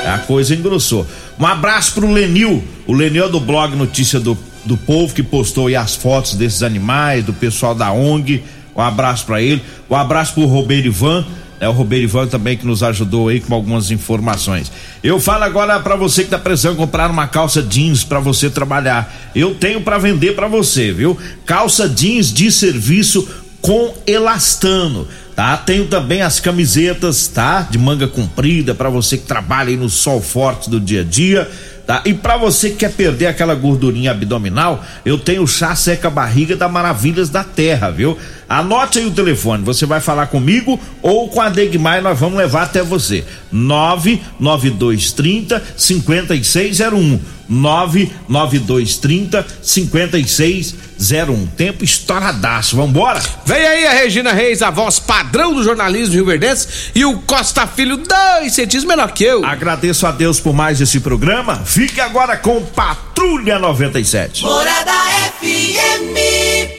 A 0.05 0.19
coisa 0.19 0.55
engrossou. 0.55 1.05
Um 1.39 1.45
abraço 1.45 1.93
pro 1.93 2.09
Lenil, 2.11 2.63
o 2.87 2.93
Lenil 2.93 3.25
é 3.25 3.29
do 3.29 3.39
blog 3.39 3.75
Notícia 3.75 4.19
do, 4.19 4.37
do 4.63 4.77
Povo, 4.77 5.13
que 5.13 5.23
postou 5.23 5.67
aí 5.67 5.75
as 5.75 5.95
fotos 5.95 6.35
desses 6.35 6.63
animais, 6.63 7.25
do 7.25 7.33
pessoal 7.33 7.73
da 7.75 7.91
ONG. 7.91 8.43
Um 8.75 8.81
abraço 8.81 9.25
pra 9.25 9.41
ele. 9.41 9.61
Um 9.89 9.95
abraço 9.95 10.33
pro 10.35 10.45
Roberto 10.45 10.85
Ivan, 10.85 11.25
é 11.59 11.67
o 11.67 11.71
Roberto 11.71 12.03
Ivan 12.03 12.27
também 12.27 12.57
que 12.57 12.65
nos 12.65 12.81
ajudou 12.81 13.27
aí 13.27 13.39
com 13.39 13.53
algumas 13.53 13.91
informações. 13.91 14.71
Eu 15.03 15.19
falo 15.19 15.43
agora 15.43 15.79
pra 15.79 15.95
você 15.95 16.23
que 16.23 16.29
tá 16.29 16.39
precisando 16.39 16.77
comprar 16.77 17.11
uma 17.11 17.27
calça 17.27 17.61
jeans 17.61 18.03
pra 18.03 18.19
você 18.19 18.49
trabalhar. 18.49 19.13
Eu 19.35 19.53
tenho 19.53 19.81
pra 19.81 19.97
vender 19.97 20.35
pra 20.35 20.47
você, 20.47 20.91
viu? 20.91 21.17
Calça 21.45 21.87
jeans 21.87 22.33
de 22.33 22.51
serviço 22.51 23.27
com 23.61 23.93
elastano, 24.07 25.07
tá? 25.35 25.57
Tenho 25.57 25.87
também 25.87 26.21
as 26.21 26.39
camisetas, 26.39 27.27
tá? 27.27 27.61
De 27.69 27.77
manga 27.77 28.07
comprida 28.07 28.73
pra 28.73 28.89
você 28.89 29.17
que 29.17 29.25
trabalha 29.25 29.69
aí 29.69 29.77
no 29.77 29.89
sol 29.89 30.21
forte 30.21 30.69
do 30.69 30.79
dia 30.79 31.01
a 31.01 31.03
dia. 31.03 31.49
Tá? 31.85 32.03
E 32.05 32.13
pra 32.13 32.37
você 32.37 32.69
que 32.69 32.75
quer 32.75 32.91
perder 32.91 33.25
aquela 33.25 33.55
gordurinha 33.55 34.11
abdominal, 34.11 34.85
eu 35.03 35.17
tenho 35.17 35.41
o 35.41 35.47
chá 35.47 35.75
seca 35.75 36.07
barriga 36.07 36.55
da 36.55 36.69
Maravilhas 36.69 37.31
da 37.31 37.43
Terra, 37.43 37.89
viu? 37.89 38.15
Anote 38.49 38.97
aí 38.97 39.05
o 39.05 39.11
telefone, 39.11 39.63
você 39.63 39.85
vai 39.85 40.01
falar 40.01 40.25
comigo 40.25 40.79
ou 41.03 41.29
com 41.29 41.39
a 41.39 41.49
Degmar, 41.49 42.01
nós 42.01 42.19
vamos 42.19 42.39
levar 42.39 42.63
até 42.63 42.81
você. 42.81 43.23
99230 43.51 45.61
5601. 45.77 47.19
99230 47.47 49.45
5601. 49.61 51.45
Tempo 51.55 51.83
estouradaço. 51.83 52.75
Vambora? 52.75 53.21
Vem 53.45 53.65
aí 53.65 53.85
a 53.85 53.93
Regina 53.93 54.33
Reis, 54.33 54.63
a 54.63 54.71
voz 54.71 54.97
padrão 54.99 55.53
do 55.53 55.63
jornalismo 55.63 56.15
rio-verdense, 56.15 56.91
e 56.95 57.05
o 57.05 57.19
Costa 57.19 57.67
Filho, 57.67 57.97
dois 57.97 58.53
centímetros 58.53 58.85
menor 58.85 59.11
que 59.11 59.23
eu. 59.23 59.45
Agradeço 59.45 60.07
a 60.07 60.11
Deus 60.11 60.39
por 60.39 60.53
mais 60.53 60.81
esse 60.81 60.99
programa. 60.99 61.57
Fique 61.57 62.01
agora 62.01 62.35
com 62.37 62.63
Patrulha 62.63 63.59
97. 63.59 64.41
Morada 64.43 64.91
FM. 65.39 66.78